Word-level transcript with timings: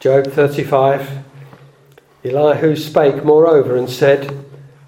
Job 0.00 0.28
35 0.28 1.24
Elihu 2.24 2.74
spake 2.74 3.22
moreover 3.22 3.76
and 3.76 3.90
said, 3.90 4.34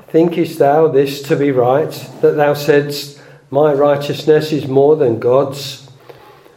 Thinkest 0.08 0.58
thou 0.58 0.88
this 0.88 1.20
to 1.24 1.36
be 1.36 1.50
right, 1.50 1.90
that 2.22 2.36
thou 2.36 2.54
saidst, 2.54 3.20
My 3.50 3.74
righteousness 3.74 4.52
is 4.52 4.66
more 4.66 4.96
than 4.96 5.20
God's? 5.20 5.90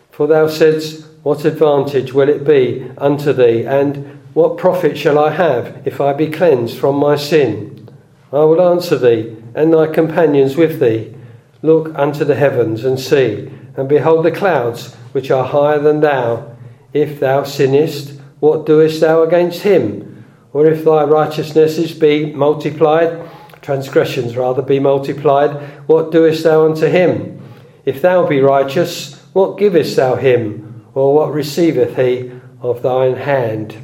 For 0.09 0.25
thou 0.25 0.47
saidst, 0.47 1.05
What 1.21 1.43
advantage 1.43 2.13
will 2.13 2.29
it 2.29 2.45
be 2.45 2.89
unto 2.97 3.33
thee, 3.33 3.65
and 3.65 4.21
what 4.33 4.57
profit 4.57 4.97
shall 4.97 5.19
I 5.19 5.31
have 5.31 5.85
if 5.85 5.99
I 5.99 6.13
be 6.13 6.31
cleansed 6.31 6.77
from 6.77 6.95
my 6.95 7.17
sin? 7.17 7.89
I 8.31 8.45
will 8.45 8.61
answer 8.61 8.97
thee, 8.97 9.35
and 9.53 9.73
thy 9.73 9.87
companions 9.87 10.55
with 10.55 10.79
thee. 10.79 11.13
Look 11.61 11.93
unto 11.99 12.23
the 12.23 12.35
heavens 12.35 12.85
and 12.85 12.97
see, 12.97 13.51
and 13.75 13.89
behold 13.89 14.23
the 14.23 14.31
clouds 14.31 14.93
which 15.11 15.29
are 15.29 15.43
higher 15.43 15.79
than 15.79 15.99
thou. 15.99 16.55
If 16.93 17.19
thou 17.19 17.43
sinnest, 17.43 18.14
what 18.39 18.65
doest 18.65 19.01
thou 19.01 19.23
against 19.23 19.61
him? 19.61 20.25
Or 20.53 20.65
if 20.67 20.85
thy 20.85 21.03
righteousnesses 21.03 21.93
be 21.93 22.33
multiplied, 22.33 23.29
transgressions 23.61 24.37
rather 24.37 24.61
be 24.61 24.79
multiplied, 24.79 25.51
what 25.87 26.11
doest 26.11 26.43
thou 26.43 26.65
unto 26.65 26.87
him? 26.87 27.41
If 27.83 28.01
thou 28.01 28.25
be 28.25 28.39
righteous, 28.39 29.21
what 29.33 29.57
givest 29.57 29.95
thou 29.95 30.15
him? 30.15 30.85
Or 30.93 31.13
what 31.13 31.33
receiveth 31.33 31.97
he 31.97 32.31
of 32.61 32.81
thine 32.81 33.15
hand? 33.15 33.75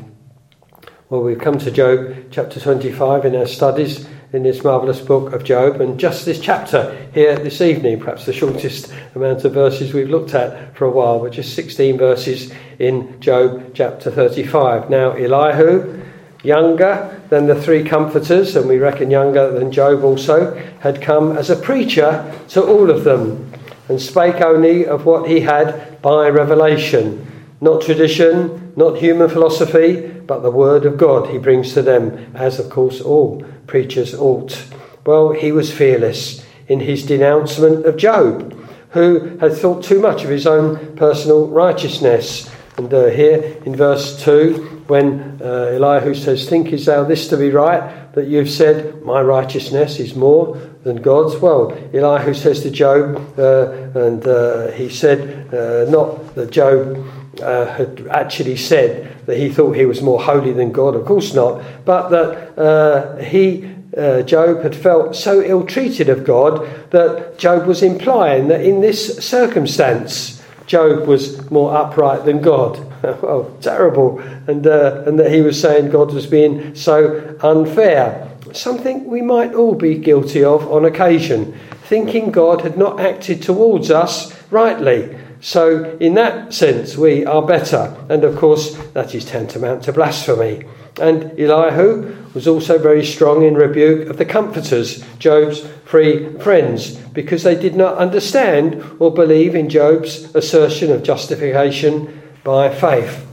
Well, 1.09 1.23
we've 1.23 1.39
come 1.39 1.57
to 1.59 1.71
Job 1.71 2.15
chapter 2.31 2.59
25 2.59 3.25
in 3.25 3.35
our 3.35 3.47
studies 3.47 4.07
in 4.33 4.43
this 4.43 4.63
marvellous 4.63 5.01
book 5.01 5.33
of 5.33 5.43
Job, 5.43 5.81
and 5.81 5.99
just 5.99 6.25
this 6.25 6.39
chapter 6.39 6.95
here 7.13 7.35
this 7.35 7.59
evening, 7.59 7.99
perhaps 7.99 8.25
the 8.25 8.31
shortest 8.31 8.91
amount 9.13 9.43
of 9.43 9.53
verses 9.53 9.93
we've 9.93 10.09
looked 10.09 10.33
at 10.33 10.75
for 10.75 10.85
a 10.85 10.89
while, 10.89 11.19
but 11.19 11.33
just 11.33 11.53
16 11.53 11.97
verses 11.97 12.51
in 12.79 13.19
Job 13.19 13.71
chapter 13.73 14.09
35. 14.09 14.89
Now, 14.89 15.11
Elihu, 15.11 16.01
younger 16.43 17.21
than 17.29 17.47
the 17.47 17.61
three 17.61 17.83
comforters, 17.83 18.55
and 18.55 18.69
we 18.69 18.77
reckon 18.77 19.11
younger 19.11 19.51
than 19.51 19.71
Job 19.71 20.03
also, 20.03 20.55
had 20.79 21.01
come 21.01 21.37
as 21.37 21.49
a 21.49 21.55
preacher 21.57 22.33
to 22.49 22.63
all 22.63 22.89
of 22.89 23.03
them, 23.03 23.51
and 23.89 24.01
spake 24.01 24.41
only 24.41 24.85
of 24.85 25.05
what 25.05 25.29
he 25.29 25.41
had 25.41 26.01
by 26.01 26.29
revelation, 26.29 27.30
not 27.61 27.83
tradition, 27.83 28.73
not 28.75 28.97
human 28.97 29.29
philosophy, 29.29 30.01
but 30.01 30.39
the 30.39 30.51
word 30.51 30.85
of 30.85 30.97
God 30.97 31.29
he 31.29 31.37
brings 31.37 31.73
to 31.73 31.83
them, 31.83 32.35
as 32.35 32.59
of 32.59 32.69
course 32.71 32.99
all 32.99 33.45
preachers 33.67 34.15
ought. 34.15 34.65
Well, 35.05 35.31
he 35.31 35.51
was 35.51 35.71
fearless 35.71 36.43
in 36.67 36.79
his 36.79 37.05
denouncement 37.05 37.85
of 37.85 37.97
Job, 37.97 38.57
who 38.89 39.37
had 39.37 39.53
thought 39.53 39.83
too 39.83 39.99
much 39.99 40.23
of 40.23 40.29
his 40.29 40.47
own 40.47 40.95
personal 40.95 41.47
righteousness. 41.47 42.49
And 42.77 42.91
uh, 42.93 43.05
here 43.05 43.57
in 43.65 43.75
verse 43.75 44.23
2, 44.23 44.85
when 44.87 45.39
uh, 45.41 45.71
Elihu 45.73 46.15
says, 46.15 46.49
Thinkest 46.49 46.87
thou 46.87 47.03
this 47.03 47.27
to 47.29 47.37
be 47.37 47.51
right, 47.51 48.13
that 48.13 48.27
you've 48.27 48.49
said, 48.49 49.01
My 49.03 49.21
righteousness 49.21 49.99
is 49.99 50.15
more 50.15 50.55
than 50.83 50.97
God's? 50.97 51.37
Well, 51.37 51.71
Elihu 51.93 52.33
says 52.33 52.61
to 52.63 52.71
Job, 52.71 53.37
uh, 53.37 53.71
and 53.99 54.25
uh, 54.25 54.71
he 54.71 54.89
said, 54.89 55.53
uh, 55.53 55.89
not 55.89 56.35
that 56.35 56.51
Job 56.51 56.97
uh, 57.39 57.65
had 57.65 58.07
actually 58.09 58.57
said 58.57 59.25
that 59.25 59.37
he 59.37 59.49
thought 59.49 59.75
he 59.75 59.85
was 59.85 60.01
more 60.01 60.21
holy 60.21 60.51
than 60.51 60.71
God, 60.71 60.95
of 60.95 61.05
course 61.05 61.33
not, 61.33 61.63
but 61.85 62.09
that 62.09 62.59
uh, 62.59 63.17
he, 63.17 63.69
uh, 63.97 64.21
Job, 64.23 64.61
had 64.61 64.75
felt 64.75 65.15
so 65.15 65.41
ill 65.41 65.65
treated 65.65 66.09
of 66.09 66.23
God 66.23 66.67
that 66.91 67.37
Job 67.37 67.65
was 67.67 67.83
implying 67.83 68.47
that 68.49 68.61
in 68.61 68.81
this 68.81 69.17
circumstance, 69.17 70.41
Job 70.67 71.07
was 71.07 71.49
more 71.51 71.75
upright 71.75 72.25
than 72.25 72.41
God. 72.41 72.79
well, 73.03 73.55
terrible. 73.61 74.19
And, 74.47 74.65
uh, 74.65 75.03
and 75.05 75.19
that 75.19 75.31
he 75.31 75.41
was 75.41 75.59
saying 75.59 75.91
God 75.91 76.13
was 76.13 76.27
being 76.27 76.75
so 76.75 77.37
unfair. 77.41 78.29
Something 78.53 79.05
we 79.05 79.21
might 79.21 79.53
all 79.53 79.75
be 79.75 79.95
guilty 79.95 80.43
of 80.43 80.69
on 80.71 80.85
occasion, 80.85 81.57
thinking 81.83 82.31
God 82.31 82.61
had 82.61 82.77
not 82.77 82.99
acted 82.99 83.41
towards 83.41 83.89
us 83.91 84.33
rightly. 84.51 85.17
So, 85.41 85.97
in 85.99 86.13
that 86.13 86.53
sense, 86.53 86.95
we 86.95 87.25
are 87.25 87.41
better. 87.41 87.97
And 88.09 88.23
of 88.23 88.37
course, 88.37 88.75
that 88.93 89.15
is 89.15 89.25
tantamount 89.25 89.83
to 89.83 89.93
blasphemy. 89.93 90.65
And 90.99 91.39
Elihu 91.39 92.15
was 92.35 92.47
also 92.47 92.77
very 92.77 93.03
strong 93.03 93.43
in 93.43 93.55
rebuke 93.55 94.07
of 94.07 94.17
the 94.17 94.25
comforters, 94.25 95.03
Job's 95.17 95.61
three 95.87 96.37
friends, 96.37 96.95
because 96.95 97.41
they 97.41 97.55
did 97.55 97.75
not 97.75 97.97
understand 97.97 98.83
or 98.99 99.11
believe 99.11 99.55
in 99.55 99.67
Job's 99.67 100.33
assertion 100.35 100.91
of 100.91 101.01
justification 101.01 102.21
by 102.43 102.73
faith. 102.73 103.25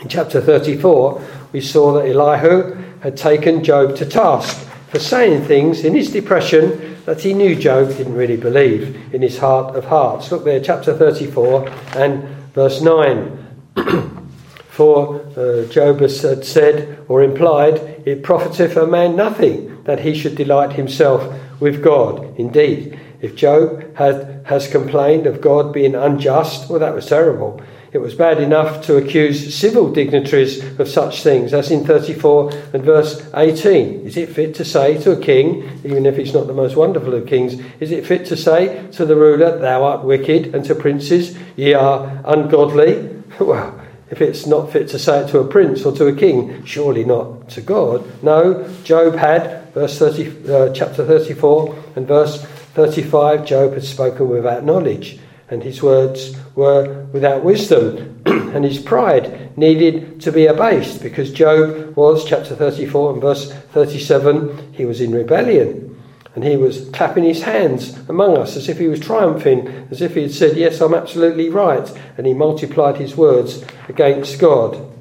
In 0.00 0.08
chapter 0.08 0.40
34, 0.40 1.22
we 1.52 1.60
saw 1.60 1.92
that 1.92 2.06
Elihu 2.06 2.82
had 3.00 3.16
taken 3.16 3.62
Job 3.62 3.94
to 3.96 4.06
task 4.06 4.66
for 4.88 4.98
saying 4.98 5.44
things 5.44 5.84
in 5.84 5.94
his 5.94 6.10
depression 6.10 6.95
that 7.06 7.20
he 7.20 7.32
knew 7.32 7.54
Job 7.54 7.88
didn't 7.96 8.14
really 8.14 8.36
believe 8.36 9.14
in 9.14 9.22
his 9.22 9.38
heart 9.38 9.76
of 9.76 9.84
hearts. 9.84 10.30
Look 10.30 10.44
there, 10.44 10.60
chapter 10.60 10.92
34 10.92 11.68
and 11.94 12.24
verse 12.52 12.82
9. 12.82 13.46
For 14.68 15.20
uh, 15.36 15.66
Job 15.68 16.00
had 16.00 16.44
said 16.44 16.98
or 17.08 17.22
implied, 17.22 18.02
It 18.04 18.24
profiteth 18.24 18.76
a 18.76 18.86
man 18.86 19.16
nothing 19.16 19.84
that 19.84 20.00
he 20.00 20.14
should 20.14 20.34
delight 20.34 20.72
himself 20.72 21.32
with 21.60 21.82
God. 21.82 22.38
Indeed, 22.38 22.98
if 23.20 23.36
Job 23.36 23.96
had, 23.96 24.44
has 24.46 24.68
complained 24.68 25.26
of 25.26 25.40
God 25.40 25.72
being 25.72 25.94
unjust, 25.94 26.68
well, 26.68 26.80
that 26.80 26.94
was 26.94 27.06
terrible. 27.06 27.62
It 27.96 28.02
was 28.02 28.14
bad 28.14 28.42
enough 28.42 28.84
to 28.88 28.98
accuse 28.98 29.54
civil 29.54 29.90
dignitaries 29.90 30.62
of 30.78 30.86
such 30.86 31.22
things, 31.22 31.54
as 31.54 31.70
in 31.70 31.86
34 31.86 32.52
and 32.74 32.84
verse 32.84 33.26
18. 33.32 34.06
Is 34.06 34.18
it 34.18 34.28
fit 34.28 34.54
to 34.56 34.66
say 34.66 34.98
to 34.98 35.12
a 35.12 35.16
king, 35.18 35.80
even 35.82 36.04
if 36.04 36.18
it's 36.18 36.34
not 36.34 36.46
the 36.46 36.52
most 36.52 36.76
wonderful 36.76 37.14
of 37.14 37.26
kings, 37.26 37.54
is 37.80 37.92
it 37.92 38.04
fit 38.04 38.26
to 38.26 38.36
say 38.36 38.86
to 38.92 39.06
the 39.06 39.16
ruler, 39.16 39.58
Thou 39.58 39.82
art 39.82 40.04
wicked, 40.04 40.54
and 40.54 40.62
to 40.66 40.74
princes, 40.74 41.38
Ye 41.56 41.72
are 41.72 42.20
ungodly? 42.26 43.14
Well, 43.40 43.80
if 44.10 44.20
it's 44.20 44.46
not 44.46 44.72
fit 44.72 44.88
to 44.88 44.98
say 44.98 45.20
it 45.20 45.28
to 45.28 45.38
a 45.38 45.48
prince 45.48 45.86
or 45.86 45.96
to 45.96 46.08
a 46.08 46.14
king, 46.14 46.66
surely 46.66 47.02
not 47.02 47.48
to 47.50 47.62
God. 47.62 48.22
No, 48.22 48.68
Job 48.84 49.14
had, 49.14 49.72
verse 49.72 49.98
30, 49.98 50.52
uh, 50.52 50.72
chapter 50.74 51.02
34 51.02 51.84
and 51.96 52.06
verse 52.06 52.44
35, 52.44 53.46
Job 53.46 53.72
had 53.72 53.84
spoken 53.84 54.28
without 54.28 54.64
knowledge 54.64 55.18
and 55.48 55.62
his 55.62 55.82
words 55.82 56.36
were 56.56 57.04
without 57.12 57.44
wisdom, 57.44 58.22
and 58.26 58.64
his 58.64 58.78
pride 58.78 59.56
needed 59.56 60.20
to 60.22 60.32
be 60.32 60.46
abased 60.46 61.02
because 61.02 61.32
Job 61.32 61.94
was, 61.94 62.24
chapter 62.24 62.56
34 62.56 63.12
and 63.12 63.22
verse 63.22 63.52
37, 63.52 64.72
he 64.72 64.84
was 64.84 65.00
in 65.00 65.12
rebellion. 65.12 65.92
And 66.34 66.44
he 66.44 66.56
was 66.56 66.90
clapping 66.90 67.24
his 67.24 67.42
hands 67.42 67.96
among 68.10 68.36
us 68.36 68.56
as 68.56 68.68
if 68.68 68.78
he 68.78 68.88
was 68.88 69.00
triumphing, 69.00 69.68
as 69.90 70.02
if 70.02 70.14
he 70.14 70.22
had 70.22 70.32
said, 70.32 70.56
Yes, 70.56 70.82
I'm 70.82 70.92
absolutely 70.92 71.48
right. 71.48 71.90
And 72.18 72.26
he 72.26 72.34
multiplied 72.34 72.98
his 72.98 73.16
words 73.16 73.64
against 73.88 74.38
God. 74.38 74.95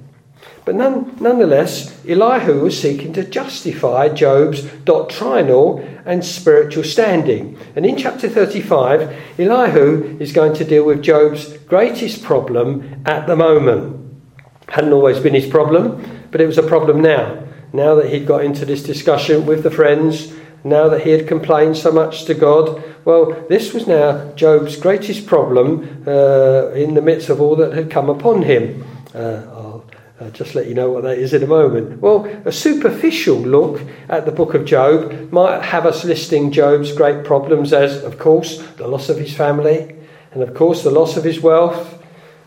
But 0.66 0.76
none, 0.76 1.16
nonetheless, 1.20 1.96
Elihu 2.08 2.62
was 2.62 2.82
seeking 2.82 3.14
to 3.14 3.24
justify 3.24 4.10
Job's 4.10 4.64
doctrinal 4.84 5.78
and 6.06 6.26
spiritual 6.26 6.84
standing. 6.84 7.58
And 7.76 7.86
in 7.86 7.98
chapter 7.98 8.28
35, 8.28 9.16
Elihu 9.40 10.18
is 10.20 10.34
going 10.34 10.56
to 10.56 10.66
deal 10.66 10.84
with 10.84 11.04
Job's 11.04 11.56
greatest 11.60 12.24
problem 12.24 13.04
at 13.06 13.28
the 13.28 13.36
moment. 13.36 14.02
Hadn't 14.68 14.94
always 14.94 15.20
been 15.20 15.36
his 15.36 15.48
problem, 15.48 16.04
but 16.32 16.42
it 16.42 16.48
was 16.48 16.58
a 16.58 16.64
problem 16.64 17.00
now. 17.00 17.44
Now 17.72 17.94
that 17.96 18.10
he'd 18.10 18.26
got 18.26 18.44
into 18.44 18.66
this 18.66 18.82
discussion 18.82 19.46
with 19.46 19.62
the 19.62 19.70
friends, 19.70 20.34
now 20.64 20.90
that 20.90 21.02
he 21.02 21.12
had 21.12 21.28
complained 21.28 21.78
so 21.78 21.92
much 21.92 22.26
to 22.26 22.34
God, 22.34 22.84
well, 23.06 23.46
this 23.50 23.72
was 23.72 23.86
now 23.86 24.34
Job's 24.34 24.78
greatest 24.78 25.28
problem 25.28 26.04
uh, 26.08 26.70
in 26.72 26.96
the 26.96 27.04
midst 27.04 27.30
of 27.30 27.40
all 27.40 27.56
that 27.58 27.74
had 27.74 27.92
come 27.92 28.10
upon 28.10 28.42
him. 28.42 28.84
Uh, 29.14 29.75
uh, 30.20 30.30
just 30.30 30.56
let 30.56 30.68
you 30.68 30.74
know 30.74 30.90
what 30.90 31.04
that 31.04 31.18
is 31.18 31.34
in 31.34 31.44
a 31.44 31.48
moment. 31.48 32.02
Well, 32.02 32.26
a 32.46 32.52
superficial 32.52 33.38
look 33.38 33.82
at 34.08 34.26
the 34.26 34.32
book 34.32 34.54
of 34.54 34.66
Job 34.66 35.32
might 35.32 35.62
have 35.62 35.86
us 35.86 36.06
listing 36.06 36.52
Job's 36.52 36.94
great 36.94 37.26
problems 37.26 37.74
as, 37.74 38.02
of 38.04 38.18
course, 38.18 38.62
the 38.78 38.88
loss 38.88 39.10
of 39.10 39.18
his 39.18 39.34
family, 39.36 39.96
and 40.32 40.42
of 40.42 40.54
course, 40.54 40.84
the 40.84 40.92
loss 40.92 41.18
of 41.18 41.26
his 41.26 41.42
wealth, 41.42 42.02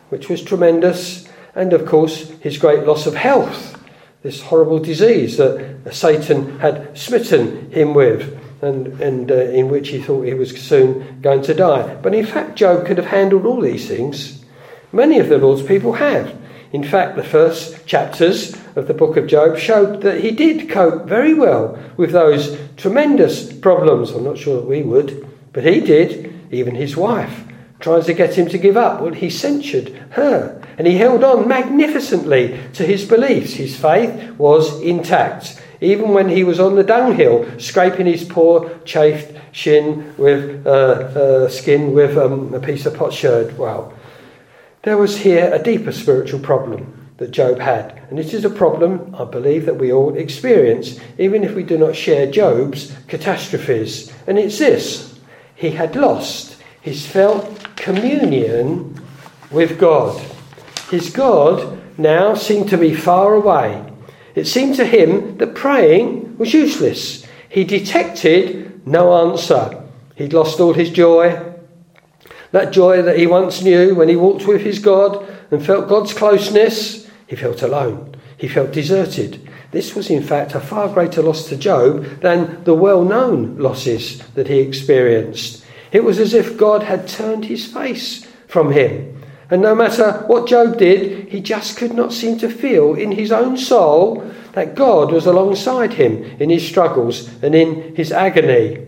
which 0.09 0.31
was 0.31 0.43
tremendous, 0.43 1.29
and 1.55 1.73
of 1.75 1.85
course, 1.85 2.31
his 2.41 2.57
great 2.57 2.85
loss 2.85 3.07
of 3.07 3.15
health, 3.15 3.79
this 4.23 4.43
horrible 4.43 4.79
disease 4.79 5.37
that 5.37 5.81
Satan 5.93 6.59
had 6.61 6.97
smitten 6.97 7.71
him 7.71 7.95
with. 7.95 8.39
And, 8.61 9.01
and 9.01 9.31
uh, 9.31 9.37
in 9.37 9.69
which 9.69 9.91
he 9.91 10.01
thought 10.01 10.23
he 10.23 10.35
was 10.35 10.51
soon 10.61 11.21
going 11.21 11.43
to 11.43 11.55
die. 11.55 11.95
But 12.03 12.13
in 12.13 12.27
fact, 12.27 12.57
Job 12.57 12.87
could 12.87 12.97
have 12.97 13.07
handled 13.07 13.47
all 13.47 13.61
these 13.61 13.87
things. 13.87 14.45
Many 14.91 15.21
of 15.21 15.29
the 15.29 15.39
Lord's 15.39 15.63
people 15.63 15.93
have. 15.93 16.37
In 16.73 16.85
fact, 16.85 17.17
the 17.17 17.25
first 17.25 17.87
chapters 17.87 18.55
of 18.77 18.89
the 18.89 18.95
book 18.95 19.17
of 19.17 19.27
Job 19.27 19.57
showed 19.57 20.03
that 20.03 20.21
he 20.21 20.31
did 20.31 20.69
cope 20.69 21.07
very 21.07 21.33
well 21.33 21.79
with 21.97 22.13
those 22.13 22.59
tremendous 22.77 23.53
problems. 23.53 24.11
I'm 24.11 24.25
not 24.25 24.39
sure 24.39 24.61
that 24.61 24.69
we 24.69 24.83
would, 24.83 25.27
but 25.53 25.65
he 25.65 25.81
did. 25.81 26.35
Even 26.51 26.75
his 26.75 26.97
wife 26.97 27.45
tries 27.81 28.07
to 28.07 28.15
get 28.15 28.37
him 28.37 28.49
to 28.49 28.59
give 28.59 28.77
up. 28.77 29.01
Well, 29.01 29.13
he 29.13 29.31
censured 29.31 29.91
her 30.11 30.61
and 30.77 30.87
he 30.87 30.97
held 30.97 31.25
on 31.25 31.49
magnificently 31.49 32.59
to 32.75 32.85
his 32.85 33.05
beliefs. 33.05 33.55
His 33.55 33.77
faith 33.77 34.33
was 34.39 34.81
intact, 34.81 35.61
even 35.81 36.11
when 36.11 36.29
he 36.29 36.45
was 36.45 36.61
on 36.61 36.77
the 36.77 36.85
dunghill, 36.85 37.59
scraping 37.59 38.07
his 38.07 38.25
poor 38.25 38.79
chafed 38.85 39.37
shin 39.53 40.15
with 40.17 40.67
uh, 40.67 40.71
uh, 40.71 41.49
skin 41.49 41.93
with 41.93 42.17
um, 42.17 42.55
a 42.55 42.61
piece 42.61 42.87
of 42.87 42.95
potsherd. 42.97 43.57
Well, 43.59 43.93
there 44.89 44.97
was 44.97 45.19
here 45.19 45.53
a 45.53 45.63
deeper 45.63 45.93
spiritual 45.93 46.41
problem 46.41 47.11
that 47.19 47.31
Job 47.31 47.59
had. 47.59 48.01
And 48.11 48.19
it 48.19 48.33
is 48.33 48.45
a 48.45 48.51
problem, 48.51 49.15
I 49.17 49.25
believe, 49.25 49.67
that 49.67 49.77
we 49.77 49.93
all 49.93 50.17
experience, 50.17 50.99
even 51.19 51.45
if 51.45 51.55
we 51.55 51.63
do 51.63 51.77
not 51.77 51.95
share 51.95 52.31
Job's 52.31 52.97
catastrophes. 53.07 54.13
And 54.27 54.39
it's 54.39 54.59
this 54.59 55.19
he 55.55 55.71
had 55.71 55.97
lost 55.97 56.57
his 56.81 57.07
felt 57.07 57.77
communion 57.77 59.03
with 59.51 59.79
God. 59.79 60.21
His 60.91 61.11
God 61.11 61.79
now 61.99 62.35
seemed 62.35 62.69
to 62.71 62.79
be 62.79 62.95
far 62.95 63.35
away. 63.35 63.85
It 64.35 64.47
seemed 64.47 64.77
to 64.77 64.87
him 64.87 65.37
that 65.39 65.57
praying 65.57 66.39
was 66.39 66.55
useless. 66.55 67.27
He 67.49 67.65
detected 67.65 68.87
no 68.87 69.31
answer. 69.31 69.83
He'd 70.15 70.33
lost 70.33 70.61
all 70.61 70.75
his 70.75 70.91
joy. 70.91 71.48
That 72.53 72.73
joy 72.73 73.03
that 73.03 73.19
he 73.19 73.27
once 73.27 73.63
knew 73.63 73.95
when 73.95 74.09
he 74.09 74.17
walked 74.17 74.47
with 74.47 74.63
his 74.63 74.79
God 74.79 75.27
and 75.51 75.65
felt 75.65 75.89
God's 75.89 76.15
closeness 76.15 77.09
he 77.29 77.37
felt 77.37 77.63
alone. 77.63 78.17
He 78.39 78.49
felt 78.49 78.73
deserted. 78.73 79.49
This 79.71 79.95
was, 79.95 80.09
in 80.09 80.23
fact, 80.23 80.55
a 80.55 80.61
far 80.61 80.89
greater 80.89 81.23
loss 81.23 81.49
to 81.49 81.57
Job 81.57 82.21
than 82.21 82.65
the 82.65 82.75
well 82.75 83.05
known 83.05 83.59
losses 83.59 84.19
that 84.29 84.49
he 84.49 84.61
experienced. 84.61 85.65
It 85.93 86.05
was 86.05 86.19
as 86.19 86.33
if 86.33 86.57
God 86.57 86.83
had 86.83 87.07
turned 87.07 87.45
his 87.45 87.67
face 87.67 88.27
from 88.47 88.73
him. 88.73 89.23
And 89.51 89.63
no 89.63 89.75
matter 89.75 90.25
what 90.27 90.49
Job 90.49 90.79
did, 90.79 91.29
he 91.29 91.41
just 91.41 91.77
could 91.77 91.93
not 91.93 92.13
seem 92.13 92.39
to 92.39 92.51
feel 92.51 92.95
in 92.95 93.13
his 93.13 93.33
own 93.33 93.57
soul 93.59 94.31
that 94.53 94.75
God 94.75 95.13
was 95.13 95.27
alongside 95.27 95.95
him 95.95 96.25
in 96.41 96.51
his 96.51 96.67
struggles 96.67 97.29
and 97.43 97.55
in 97.55 97.95
his 97.95 98.11
agony. 98.11 98.87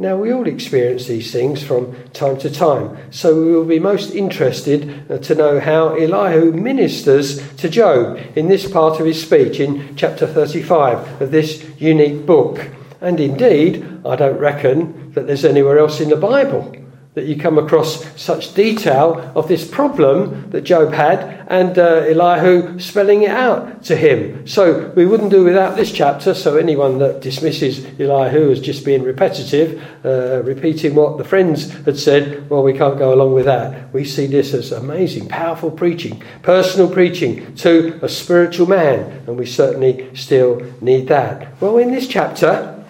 Now, 0.00 0.14
we 0.14 0.32
all 0.32 0.46
experience 0.46 1.06
these 1.06 1.32
things 1.32 1.60
from 1.60 1.96
time 2.12 2.38
to 2.38 2.50
time, 2.50 2.96
so 3.10 3.34
we 3.34 3.50
will 3.50 3.64
be 3.64 3.80
most 3.80 4.12
interested 4.14 5.22
to 5.24 5.34
know 5.34 5.58
how 5.58 5.96
Elihu 5.96 6.52
ministers 6.52 7.42
to 7.56 7.68
Job 7.68 8.20
in 8.36 8.46
this 8.46 8.70
part 8.70 9.00
of 9.00 9.06
his 9.06 9.20
speech 9.20 9.58
in 9.58 9.96
chapter 9.96 10.24
35 10.24 11.20
of 11.20 11.32
this 11.32 11.68
unique 11.80 12.24
book. 12.24 12.70
And 13.00 13.18
indeed, 13.18 13.84
I 14.06 14.14
don't 14.14 14.38
reckon 14.38 15.12
that 15.14 15.26
there's 15.26 15.44
anywhere 15.44 15.80
else 15.80 16.00
in 16.00 16.10
the 16.10 16.16
Bible 16.16 16.72
that 17.18 17.26
you 17.26 17.36
come 17.36 17.58
across 17.58 18.04
such 18.14 18.54
detail 18.54 19.32
of 19.34 19.48
this 19.48 19.68
problem 19.68 20.48
that 20.50 20.60
Job 20.60 20.92
had 20.92 21.44
and 21.48 21.76
uh, 21.76 22.04
Elihu 22.06 22.78
spelling 22.78 23.24
it 23.24 23.30
out 23.30 23.82
to 23.84 23.96
him. 23.96 24.46
So 24.46 24.90
we 24.94 25.04
wouldn't 25.04 25.30
do 25.30 25.42
without 25.42 25.74
this 25.74 25.90
chapter. 25.90 26.32
So 26.32 26.56
anyone 26.56 26.98
that 26.98 27.20
dismisses 27.20 27.84
Elihu 27.98 28.52
as 28.52 28.60
just 28.60 28.84
being 28.84 29.02
repetitive, 29.02 29.82
uh, 30.04 30.42
repeating 30.44 30.94
what 30.94 31.18
the 31.18 31.24
friends 31.24 31.72
had 31.86 31.98
said, 31.98 32.48
well, 32.48 32.62
we 32.62 32.72
can't 32.72 32.98
go 32.98 33.12
along 33.12 33.34
with 33.34 33.46
that. 33.46 33.92
We 33.92 34.04
see 34.04 34.28
this 34.28 34.54
as 34.54 34.70
amazing, 34.70 35.26
powerful 35.26 35.72
preaching, 35.72 36.22
personal 36.42 36.88
preaching 36.88 37.56
to 37.56 37.98
a 38.00 38.08
spiritual 38.08 38.68
man, 38.68 39.24
and 39.26 39.36
we 39.36 39.46
certainly 39.46 40.14
still 40.14 40.62
need 40.80 41.08
that. 41.08 41.60
Well, 41.60 41.78
in 41.78 41.90
this 41.90 42.06
chapter, 42.06 42.84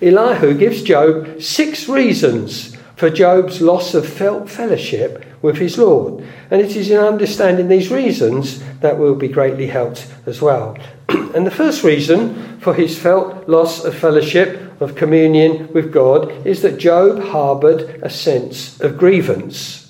Elihu 0.00 0.54
gives 0.54 0.82
Job 0.82 1.42
six 1.42 1.88
reasons 1.88 2.71
for 3.02 3.10
Job's 3.10 3.60
loss 3.60 3.94
of 3.94 4.08
felt 4.08 4.48
fellowship 4.48 5.24
with 5.42 5.56
his 5.56 5.76
Lord. 5.76 6.24
And 6.52 6.60
it 6.60 6.76
is 6.76 6.88
in 6.88 6.98
understanding 6.98 7.66
these 7.66 7.90
reasons 7.90 8.62
that 8.78 8.96
we'll 8.96 9.16
be 9.16 9.26
greatly 9.26 9.66
helped 9.66 10.06
as 10.24 10.40
well. 10.40 10.78
and 11.08 11.44
the 11.44 11.50
first 11.50 11.82
reason 11.82 12.60
for 12.60 12.74
his 12.74 12.96
felt 12.96 13.48
loss 13.48 13.84
of 13.84 13.96
fellowship, 13.96 14.80
of 14.80 14.94
communion 14.94 15.72
with 15.72 15.92
God, 15.92 16.46
is 16.46 16.62
that 16.62 16.78
Job 16.78 17.20
harboured 17.24 17.98
a 18.04 18.08
sense 18.08 18.80
of 18.80 18.98
grievance. 18.98 19.88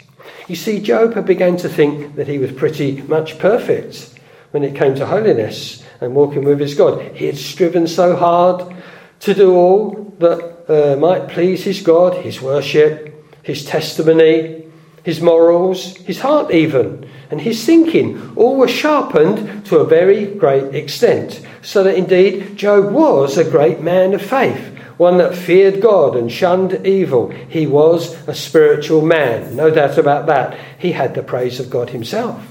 You 0.49 0.57
see, 0.57 0.81
Job 0.81 1.13
had 1.13 1.27
begun 1.27 1.59
to 1.59 1.69
think 1.69 2.17
that 2.17 2.29
he 2.29 2.39
was 2.39 2.53
pretty 2.53 3.03
much 3.03 3.39
perfect 3.39 4.19
when 4.53 4.65
it 4.65 4.75
came 4.75 4.95
to 4.95 5.05
holiness 5.05 5.85
and 6.01 6.15
walking 6.15 6.45
with 6.45 6.61
his 6.61 6.75
God. 6.75 7.15
He 7.15 7.27
had 7.27 7.37
striven 7.37 7.87
so 7.87 8.17
hard 8.17 8.75
to 9.21 9.35
do 9.35 9.55
all 9.55 10.15
that 10.19 10.52
uh, 10.69 10.97
might 10.97 11.29
please 11.29 11.65
his 11.65 11.81
God, 11.83 12.15
his 12.25 12.41
worship, 12.41 13.09
his 13.43 13.65
testimony, 13.65 14.65
his 15.03 15.21
morals, 15.21 15.97
his 15.99 16.21
heart, 16.21 16.53
even, 16.53 17.09
and 17.31 17.41
his 17.41 17.65
thinking, 17.65 18.35
all 18.37 18.57
were 18.57 18.69
sharpened 18.69 19.67
to 19.67 19.79
a 19.79 19.87
very 19.87 20.27
great 20.27 20.75
extent. 20.75 21.45
So 21.63 21.83
that 21.85 21.97
indeed 21.97 22.57
Job 22.57 22.93
was 22.93 23.37
a 23.37 23.51
great 23.51 23.81
man 23.81 24.15
of 24.15 24.23
faith, 24.23 24.79
one 24.99 25.19
that 25.19 25.35
feared 25.35 25.81
God 25.81 26.15
and 26.15 26.31
shunned 26.31 26.87
evil. 26.87 27.31
He 27.31 27.67
was 27.67 28.15
a 28.29 28.35
spiritual 28.35 29.03
man, 29.03 29.57
no 29.57 29.71
doubt 29.71 29.99
about 29.99 30.27
that. 30.27 30.57
He 30.79 30.93
had 30.93 31.15
the 31.15 31.23
praise 31.23 31.59
of 31.59 31.71
God 31.71 31.91
himself 31.91 32.47